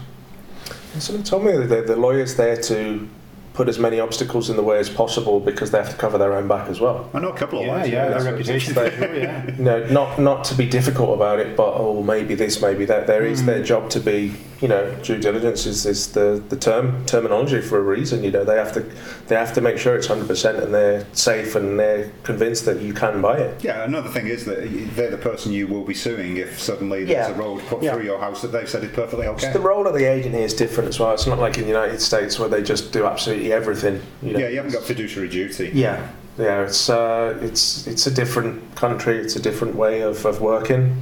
[0.99, 3.09] Someone told me that the, the lawyer's there to
[3.55, 6.33] put as many obstacles in the way as possible because they have to cover their
[6.33, 7.09] own back as well.
[7.15, 7.89] I know a couple of Yeah, lawyers.
[7.89, 8.77] yeah, that's their what reputation.
[8.79, 9.47] it's sure, yeah.
[9.59, 13.07] you know, not not to be difficult about it, but oh, maybe this, maybe that.
[13.07, 17.07] There is their job to be, you know, due diligence is, is the, the term
[17.07, 18.25] terminology for a reason.
[18.25, 18.81] You know, they have to
[19.29, 22.81] they have to make sure it's hundred percent and they're safe and they're convinced that
[22.81, 23.63] you can buy it.
[23.63, 24.59] Yeah, another thing is that
[24.97, 27.35] they're the person you will be suing if suddenly there's Yeah.
[27.35, 27.95] a road put Yeah.
[27.95, 29.53] through your house that they've said is perfectly okay.
[29.53, 31.13] The role of the agent here is different as well.
[31.15, 34.03] It's not like in the United States where they just do absolutely everything.
[34.23, 34.39] You know?
[34.41, 35.71] Yeah, you haven't got fiduciary duty.
[35.73, 36.63] Yeah, yeah.
[36.63, 39.19] It's uh, it's it's a different country.
[39.19, 41.01] It's a different way of, of working.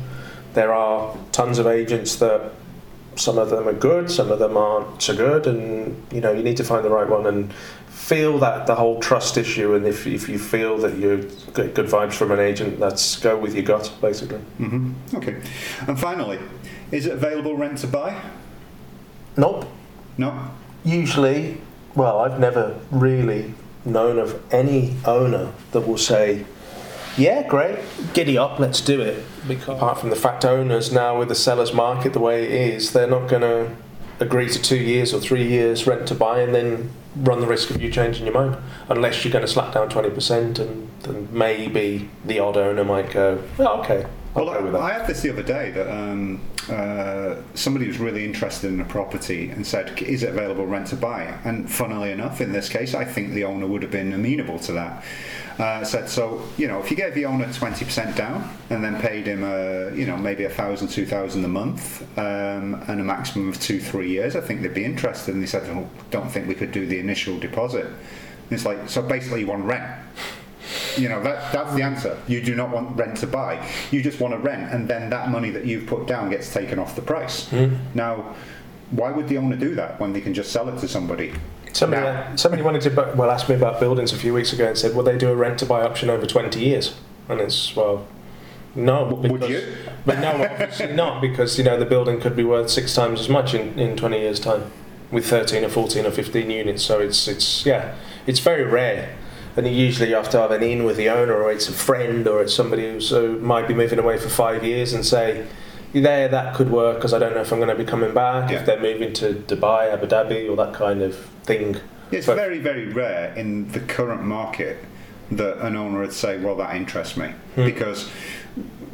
[0.52, 2.52] There are tons of agents that
[3.16, 6.42] some of them are good, some of them aren't so good, and you know you
[6.42, 7.52] need to find the right one and
[7.88, 9.74] feel that the whole trust issue.
[9.74, 13.36] And if if you feel that you get good vibes from an agent, that's go
[13.36, 14.38] with your gut basically.
[14.58, 15.40] hmm Okay.
[15.88, 16.38] And finally,
[16.92, 18.20] is it available rent to buy?
[19.36, 19.66] Nope.
[20.18, 20.50] No.
[20.84, 21.60] Usually,
[21.94, 23.54] well, I've never really
[23.84, 26.44] known of any owner that will say,
[27.16, 27.78] "Yeah, great,
[28.14, 31.72] giddy up, let's do it." Because apart from the fact owners now with the sellers
[31.72, 33.70] market the way it is, they're not going to
[34.20, 37.70] agree to two years or three years rent to buy and then run the risk
[37.70, 38.56] of you changing your mind,
[38.88, 43.10] unless you're going to slap down twenty percent, and then maybe the odd owner might
[43.10, 44.82] go, "Oh, okay." I'll Well, go with that.
[44.82, 48.84] I had this the other day that um, uh, somebody was really interested in a
[48.84, 52.94] property and said, "Is it available rent to buy?" And funnily enough, in this case,
[52.94, 55.02] I think the owner would have been amenable to that.
[55.58, 59.00] Uh, said so, you know, if you gave the owner twenty percent down and then
[59.00, 63.04] paid him, uh, you know, maybe a thousand, two thousand a month, um, and a
[63.04, 65.32] maximum of two, three years, I think they'd be interested.
[65.34, 68.86] And they said, oh, "Don't think we could do the initial deposit." And it's like,
[68.88, 69.84] so basically, you want rent.
[70.98, 72.18] You know, that, that's the answer.
[72.26, 73.66] You do not want rent to buy.
[73.90, 76.78] You just want to rent, and then that money that you've put down gets taken
[76.78, 77.50] off the price.
[77.94, 78.34] Now,
[78.90, 81.32] why would the owner do that when they can just sell it to somebody?
[81.76, 84.66] Somebody, Now- somebody wanted to, bu- well, asked me about buildings a few weeks ago
[84.66, 86.94] and said, "Will they do a rent to buy option over 20 years?"
[87.28, 88.06] And it's well,
[88.74, 89.04] no.
[89.04, 89.62] Would you?
[90.06, 93.28] But no, obviously not, because you know the building could be worth six times as
[93.28, 94.70] much in, in 20 years' time,
[95.10, 96.82] with 13 or 14 or 15 units.
[96.82, 97.94] So it's it's yeah,
[98.26, 99.14] it's very rare.
[99.56, 101.72] And usually you usually have to have an in with the owner, or it's a
[101.72, 105.46] friend, or it's somebody who so might be moving away for five years and say,
[105.92, 108.50] there that could work because I don't know if I'm going to be coming back.
[108.50, 108.60] Yeah.
[108.60, 111.76] If they're moving to Dubai, Abu Dhabi, or that kind of thing.
[112.10, 114.78] It's But- very, very rare in the current market
[115.30, 117.64] that an owner would say, "Well, that interests me," hmm.
[117.64, 118.08] because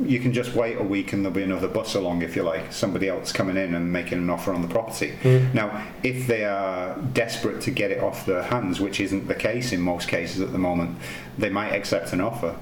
[0.05, 2.73] you can just wait a week and there'll be another bus along, if you like,
[2.73, 5.13] somebody else coming in and making an offer on the property.
[5.23, 5.39] Hmm.
[5.53, 9.73] Now, if they are desperate to get it off their hands, which isn't the case
[9.73, 10.97] in most cases at the moment,
[11.39, 12.57] they might accept an offer,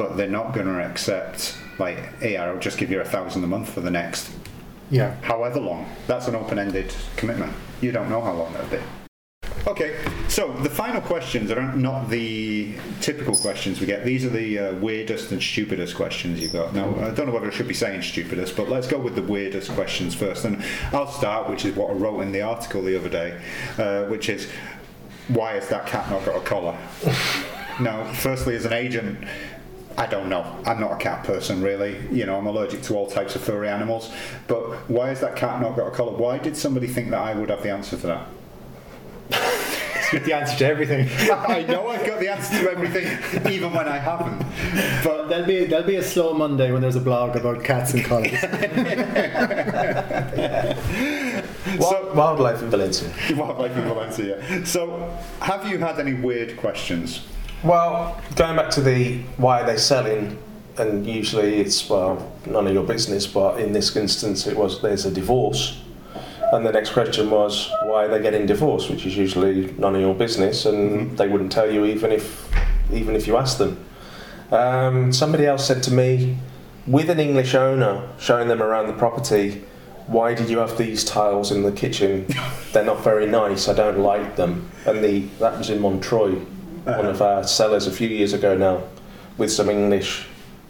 [0.00, 3.46] but they're not going to accept like, "Hey, I'll just give you a thousand a
[3.46, 4.30] month for the next
[4.90, 5.14] Yeah.
[5.20, 5.84] however long.
[6.06, 7.52] That's an open-ended commitment.
[7.82, 8.78] You don't know how long that'll be.
[9.66, 9.94] Okay,
[10.28, 12.72] so the final questions are not the
[13.02, 14.06] typical questions we get.
[14.06, 16.74] These are the uh, weirdest and stupidest questions you've got.
[16.74, 19.22] Now, I don't know whether I should be saying stupidest, but let's go with the
[19.22, 20.46] weirdest questions first.
[20.46, 23.38] And I'll start, which is what I wrote in the article the other day,
[23.76, 24.48] uh, which is
[25.28, 26.76] why has that cat not got a collar?
[27.80, 29.18] now, firstly, as an agent,
[29.98, 30.44] I don't know.
[30.64, 31.98] I'm not a cat person, really.
[32.10, 34.10] You know, I'm allergic to all types of furry animals.
[34.46, 36.12] But why has that cat not got a collar?
[36.12, 38.26] Why did somebody think that I would have the answer to that?
[40.10, 41.08] Get the answer to everything.
[41.30, 44.38] I know I've got the answer to everything, even when I haven't.
[45.04, 48.04] But There'll be there'll be a slow Monday when there's a blog about cats and
[48.04, 48.32] collars.
[51.78, 53.12] Wild, wildlife in Valencia.
[53.36, 54.66] wildlife in Valencia.
[54.66, 57.24] So, have you had any weird questions?
[57.62, 60.38] Well, going back to the why are they selling,
[60.78, 65.04] and usually it's well none of your business, but in this instance it was there's
[65.04, 65.82] a divorce,
[66.52, 70.00] and the next question was why are they getting divorced, which is usually none of
[70.00, 72.50] your business, and they wouldn't tell you even if
[72.90, 73.84] even if you asked them.
[74.50, 76.38] Um, somebody else said to me,
[76.86, 79.62] with an English owner showing them around the property,
[80.06, 82.26] why did you have these tiles in the kitchen?
[82.72, 83.68] They're not very nice.
[83.68, 84.70] I don't like them.
[84.86, 86.42] And the that was in Montroy,
[86.84, 88.82] one of our sellers a few years ago now,
[89.38, 90.26] with some English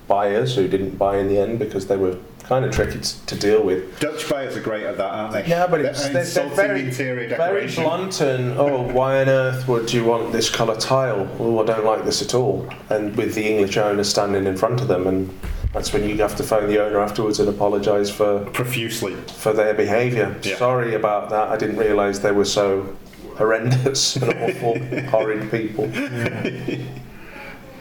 [0.09, 3.37] buyers who didn't buy in the end because they were kind of tricky t- to
[3.37, 4.01] deal with.
[4.01, 5.47] Dutch buyers are great at that, aren't they?
[5.47, 9.69] Yeah, but They're it's, they're, they're very, interior very blunt and, oh, why on earth
[9.69, 11.29] would you want this colour tile?
[11.39, 12.69] Oh, I don't like this at all.
[12.89, 15.31] And with the English owner standing in front of them, and
[15.73, 19.15] that's when you have to phone the owner afterwards and apologise for, Profusely.
[19.37, 20.37] for their behaviour.
[20.43, 20.57] Yeah.
[20.57, 22.97] Sorry about that, I didn't realise they were so
[23.41, 24.79] horrendous and awful,
[25.11, 25.91] horrid people.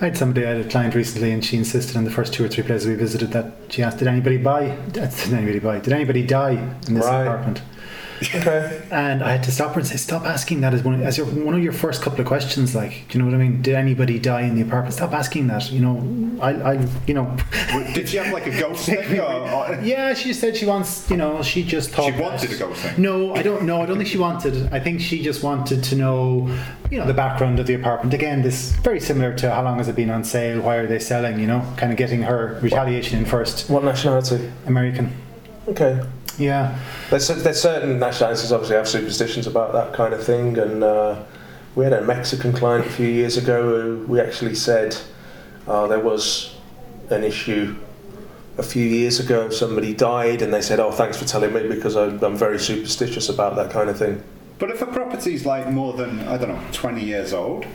[0.01, 2.45] I had somebody, I had a client recently, and she insisted in the first two
[2.45, 4.69] or three places we visited that she asked, "Did anybody buy?
[4.91, 5.03] Did
[5.33, 5.79] anybody buy?
[5.79, 6.51] Did anybody die
[6.87, 7.23] in this Right.
[7.23, 7.61] apartment?"
[8.21, 8.81] Okay.
[8.91, 11.25] And I had to stop her and say, "Stop asking that as one as your
[11.27, 12.75] one of your first couple of questions.
[12.75, 13.61] Like, do you know what I mean?
[13.61, 14.93] Did anybody die in the apartment?
[14.93, 15.71] Stop asking that.
[15.71, 17.35] You know, I, I, you know."
[17.93, 19.19] Did she have like a ghost thing?
[19.19, 22.13] Or, or- Yeah, she just said she wants, you know, she just thought.
[22.13, 23.01] She wanted that- a ghost thing?
[23.01, 23.81] No, I don't know.
[23.81, 24.71] I don't think she wanted.
[24.73, 26.49] I think she just wanted to know,
[26.91, 28.13] you know, the background of the apartment.
[28.13, 30.61] Again, this very similar to how long has it been on sale?
[30.61, 31.39] Why are they selling?
[31.39, 33.69] You know, kind of getting her retaliation in first.
[33.69, 34.51] What nationality?
[34.65, 35.11] American.
[35.67, 36.01] Okay.
[36.39, 36.79] Yeah.
[37.09, 41.21] There's, there's certain nationalities obviously have superstitions about that kind of thing, and uh,
[41.75, 44.97] we had a Mexican client a few years ago who we actually said
[45.67, 46.55] uh, there was
[47.09, 47.75] an issue
[48.57, 49.49] a few years ago.
[49.49, 53.29] Somebody died, and they said, "Oh, thanks for telling me because I, I'm very superstitious
[53.29, 54.23] about that kind of thing."
[54.59, 57.65] But if a property's like more than, I don't know, 20 years old,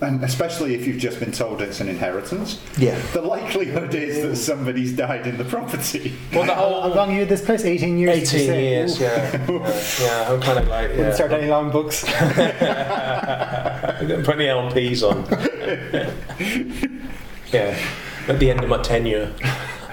[0.00, 2.98] and especially if you've just been told it's an inheritance, Yeah.
[3.12, 6.12] the likelihood is that somebody's died in the property.
[6.32, 7.64] Well, the How whole long are you at this place?
[7.64, 8.32] 18 years?
[8.34, 10.30] 18 years, yeah, yeah, yeah.
[10.32, 12.04] I'm kind of like, Wouldn't start any long books.
[12.08, 15.24] I'm getting plenty of LPs on.
[17.52, 17.76] yeah,
[18.28, 19.32] at the end of my tenure.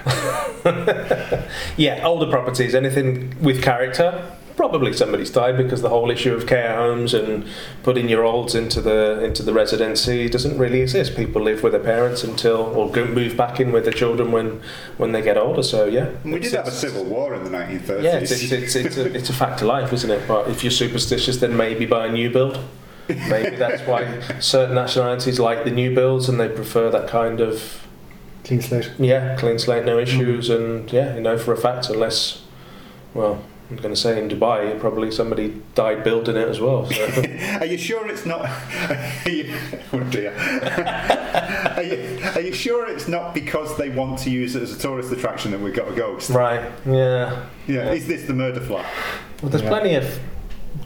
[1.76, 4.22] yeah, older properties, anything with character,
[4.56, 7.46] probably somebody's died because the whole issue of care homes and
[7.82, 11.14] putting your olds into the into the residency doesn't really exist.
[11.14, 14.60] People live with their parents until or go move back in with their children when
[14.96, 15.62] when they get older.
[15.62, 18.02] So yeah, And we did have a civil war in the 1930s.
[18.02, 20.26] yeah, it's, it's, it's, it's, a, it's a fact of life, isn't it?
[20.26, 22.58] But if you're superstitious, then maybe buy a new build.
[23.08, 27.86] Maybe that's why certain nationalities like the new builds and they prefer that kind of
[28.42, 28.90] Clean slate.
[28.98, 30.62] yeah clean slate, no issues, mm-hmm.
[30.64, 32.42] and yeah, you know for a fact, unless
[33.14, 33.42] well.
[33.68, 36.86] I'm going to say in Dubai, probably somebody died building it as well.
[36.88, 37.04] So.
[37.60, 38.42] Are you sure it's not?
[39.26, 39.52] Are you,
[39.92, 40.32] oh dear.
[41.76, 44.78] are, you, are you sure it's not because they want to use it as a
[44.78, 46.30] tourist attraction that we've got a ghost?
[46.30, 47.46] right, yeah.
[47.66, 47.90] Yeah.
[47.92, 48.86] Is this the murder flat?
[49.42, 49.68] Well, there's Yeah.
[49.68, 50.18] plenty of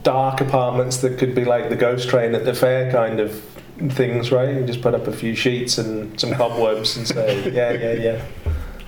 [0.03, 3.43] dark apartments that could be like the ghost train at the fair kind of
[3.91, 4.55] things, right?
[4.55, 8.25] You just put up a few sheets and some cobwebs and say, yeah, yeah, yeah.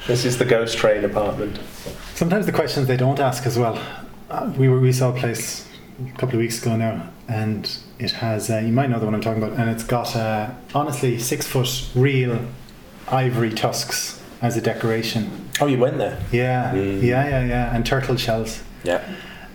[0.07, 1.59] This is the ghost train apartment.
[2.15, 3.79] Sometimes the questions they don't ask as well.
[4.31, 5.67] Uh, we were we saw a place
[6.07, 9.15] a couple of weeks ago now, and it has uh, you might know the one
[9.15, 12.39] I'm talking about, and it's got uh, honestly six foot real
[13.09, 15.51] ivory tusks as a decoration.
[15.61, 16.19] Oh, you went there?
[16.33, 17.03] Yeah, Mm.
[17.03, 18.63] yeah, yeah, yeah, and turtle shells.
[18.85, 19.03] Yeah.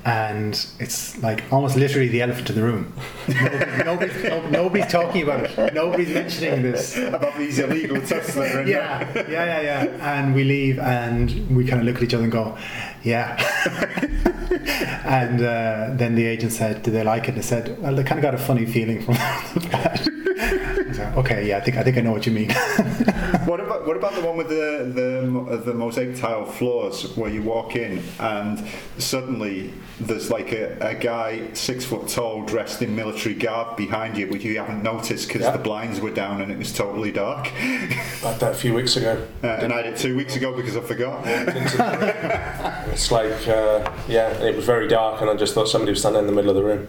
[0.08, 2.94] And it's like almost literally the elephant in the room.
[3.28, 5.74] Nobody, nobody's, no- nobody's talking about it.
[5.74, 6.96] Nobody's mentioning this.
[6.98, 10.18] About these illegal tests that are in Yeah, yeah, yeah, yeah.
[10.20, 12.58] And we leave, and we kind of look at each other and go,
[13.04, 13.36] "Yeah."
[15.04, 18.04] and uh, then the agent said, "Did they like it?" And I said, "Well, they
[18.06, 19.14] kind of got a funny feeling from
[19.72, 20.08] that."
[21.00, 22.52] Okay, yeah, I think I think I know what you mean.
[23.46, 27.42] What about what about the one with the the the mosaic tile floors where you
[27.42, 28.62] walk in and
[28.98, 34.28] suddenly there's like a, a guy six foot tall dressed in military garb behind you,
[34.28, 35.52] which you haven't noticed because Yeah.
[35.52, 37.48] the blinds were down and it was totally dark.
[37.48, 37.58] I
[38.32, 39.26] had that a few weeks ago.
[39.44, 41.24] Uh, and I did it two weeks ago because I forgot.
[42.92, 46.22] It's like, uh, yeah, it was very dark, and I just thought somebody was standing
[46.22, 46.88] in the middle of the room.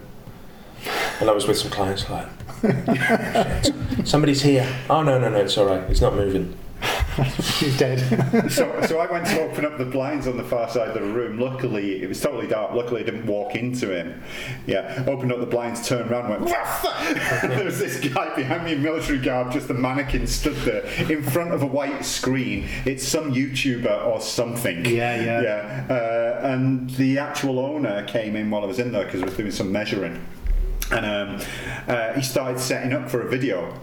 [1.19, 2.48] And I was with some clients, like, "Shit,
[4.05, 4.67] somebody's here.
[4.89, 5.81] Oh, no, no, no, it's all right.
[5.89, 6.57] It's not moving.
[7.59, 7.99] He's dead.
[8.51, 11.01] so, so I went to open up the blinds on the far side of the
[11.01, 11.39] room.
[11.39, 12.73] Luckily, it was totally dark.
[12.73, 14.21] Luckily, I didn't walk into him.
[14.65, 16.45] Yeah, opened up the blinds, turned around, went.
[17.43, 21.23] there was this guy behind me in military garb, just a mannequin stood there in
[21.23, 22.67] front of a white screen.
[22.85, 24.85] It's some YouTuber or something.
[24.85, 25.41] Yeah, yeah.
[25.41, 25.93] yeah.
[25.93, 29.35] Uh, and the actual owner came in while I was in there because I was
[29.35, 30.25] doing some measuring,
[30.91, 31.47] and um,
[31.87, 33.73] uh, he started setting up for a video.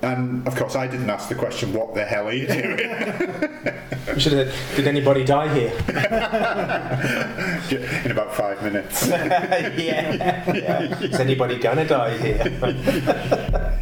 [0.00, 2.78] And of course, I didn't ask the question, "What the hell are you doing?"
[4.18, 5.70] Should have Did anybody die here?
[8.04, 9.08] in about five minutes.
[9.08, 10.52] yeah.
[10.52, 11.00] yeah.
[11.00, 12.58] Is anybody gonna die here?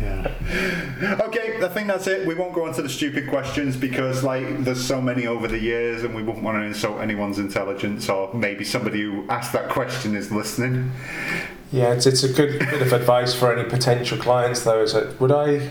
[0.00, 1.18] yeah.
[1.20, 2.26] okay, I think that's it.
[2.26, 5.58] We won't go on to the stupid questions because, like, there's so many over the
[5.58, 9.68] years, and we wouldn't want to insult anyone's intelligence, or maybe somebody who asked that
[9.68, 10.92] question is listening.
[11.72, 14.82] Yeah, it's, it's a good bit of advice for any potential clients, though.
[14.82, 15.70] Is that would I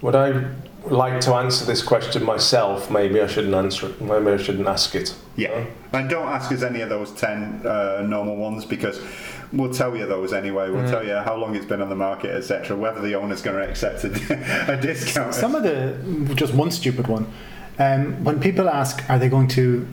[0.00, 0.44] would I
[0.86, 2.90] like to answer this question myself?
[2.90, 4.00] Maybe I shouldn't answer it.
[4.00, 5.14] Maybe I shouldn't ask it.
[5.36, 9.00] Yeah, and don't ask us any of those ten uh, normal ones because
[9.52, 10.70] we'll tell you those anyway.
[10.70, 12.76] We'll tell you how long it's been on the market, etc.
[12.76, 14.08] Whether the owner's going to accept a,
[14.72, 15.34] a discount.
[15.34, 17.26] Some of the just one stupid one.
[17.78, 19.88] Um, when people ask, are they going to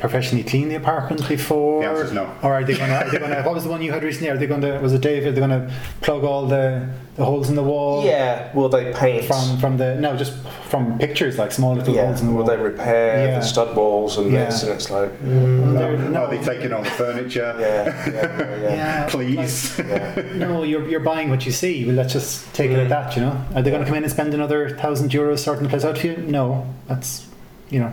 [0.00, 2.24] professionally clean the apartment before, The answer is no.
[2.42, 2.96] or are they going to?
[3.06, 3.42] Are they going to?
[3.42, 4.30] What was the one you had recently?
[4.30, 4.78] Are they going to?
[4.80, 5.34] Was it David?
[5.34, 8.04] They're going to plug all the, the holes in the wall?
[8.04, 8.52] Yeah.
[8.54, 9.26] Will they paint?
[9.26, 10.32] From from the no, just
[10.70, 12.06] from pictures like small little yeah.
[12.06, 13.38] holes in the Will they repair Yeah.
[13.38, 14.46] the stud walls and Yeah.
[14.46, 14.62] this?
[14.62, 17.54] And it's like, Well, they're- Are they taking all the furniture?
[17.60, 18.60] yeah, yeah, yeah.
[18.62, 18.74] yeah.
[18.74, 19.78] yeah, Please.
[19.78, 21.84] like, no, you're, you're buying what you see.
[21.84, 22.88] Well, let's just take it at Mm.
[22.90, 23.16] that.
[23.16, 25.68] You know, are they going to come in and spend another thousand euros sorting the
[25.68, 26.16] place out for you?
[26.18, 27.26] No, that's
[27.68, 27.92] you know.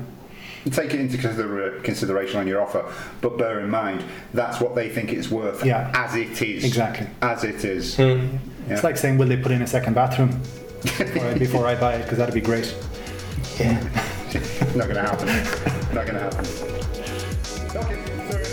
[0.72, 2.84] Take it into consider- consideration on your offer,
[3.22, 4.04] but bear in mind
[4.34, 5.92] that's what they think it's worth Yeah.
[5.94, 6.64] as it is.
[6.66, 7.08] Exactly.
[7.22, 7.96] As it is.
[7.96, 8.02] Hmm.
[8.04, 8.20] Yeah.
[8.70, 10.42] It's like saying, will they put in a second bathroom
[10.84, 12.04] before I, before I buy it?
[12.04, 12.74] Because that'd be great.
[13.60, 13.78] yeah.
[14.76, 15.28] Not going to happen.
[15.96, 16.46] Not going to happen.
[17.78, 17.98] Okay,
[18.30, 18.44] sorry.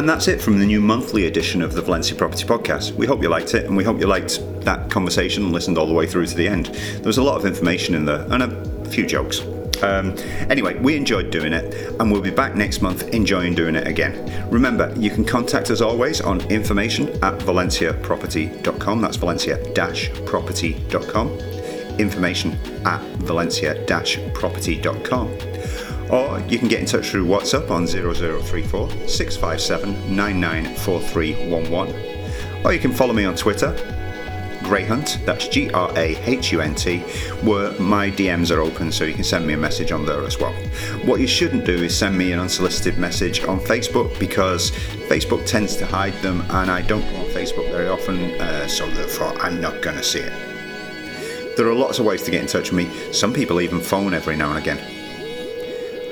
[0.00, 2.92] And that's it from the new monthly edition of the Valencia Property Podcast.
[2.92, 5.86] We hope you liked it, and we hope you liked that conversation and listened all
[5.86, 6.68] the way through to the end.
[6.68, 9.42] There was a lot of information in there and a few jokes.
[9.82, 10.16] Um,
[10.48, 14.48] anyway, we enjoyed doing it, and we'll be back next month enjoying doing it again.
[14.50, 19.02] Remember, you can contact us always on information at valenciaproperty.com.
[19.02, 21.28] That's valencia-property.com.
[21.98, 22.52] Information
[22.86, 25.49] at valencia-property.com
[26.10, 32.64] Or you can get in touch through WhatsApp on 0034 657 994311.
[32.64, 33.74] Or you can follow me on Twitter,
[34.62, 36.98] Greyhunt, that's G R A H U N T,
[37.42, 40.38] where my DMs are open so you can send me a message on there as
[40.38, 40.52] well.
[41.04, 44.72] What you shouldn't do is send me an unsolicited message on Facebook because
[45.08, 48.86] Facebook tends to hide them and I don't go on Facebook very often, uh, so
[48.90, 51.56] therefore I'm not going to see it.
[51.56, 54.12] There are lots of ways to get in touch with me, some people even phone
[54.12, 54.99] every now and again.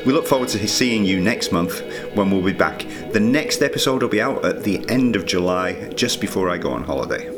[0.07, 1.81] We look forward to seeing you next month
[2.15, 2.87] when we'll be back.
[3.13, 6.71] The next episode will be out at the end of July, just before I go
[6.71, 7.38] on holiday.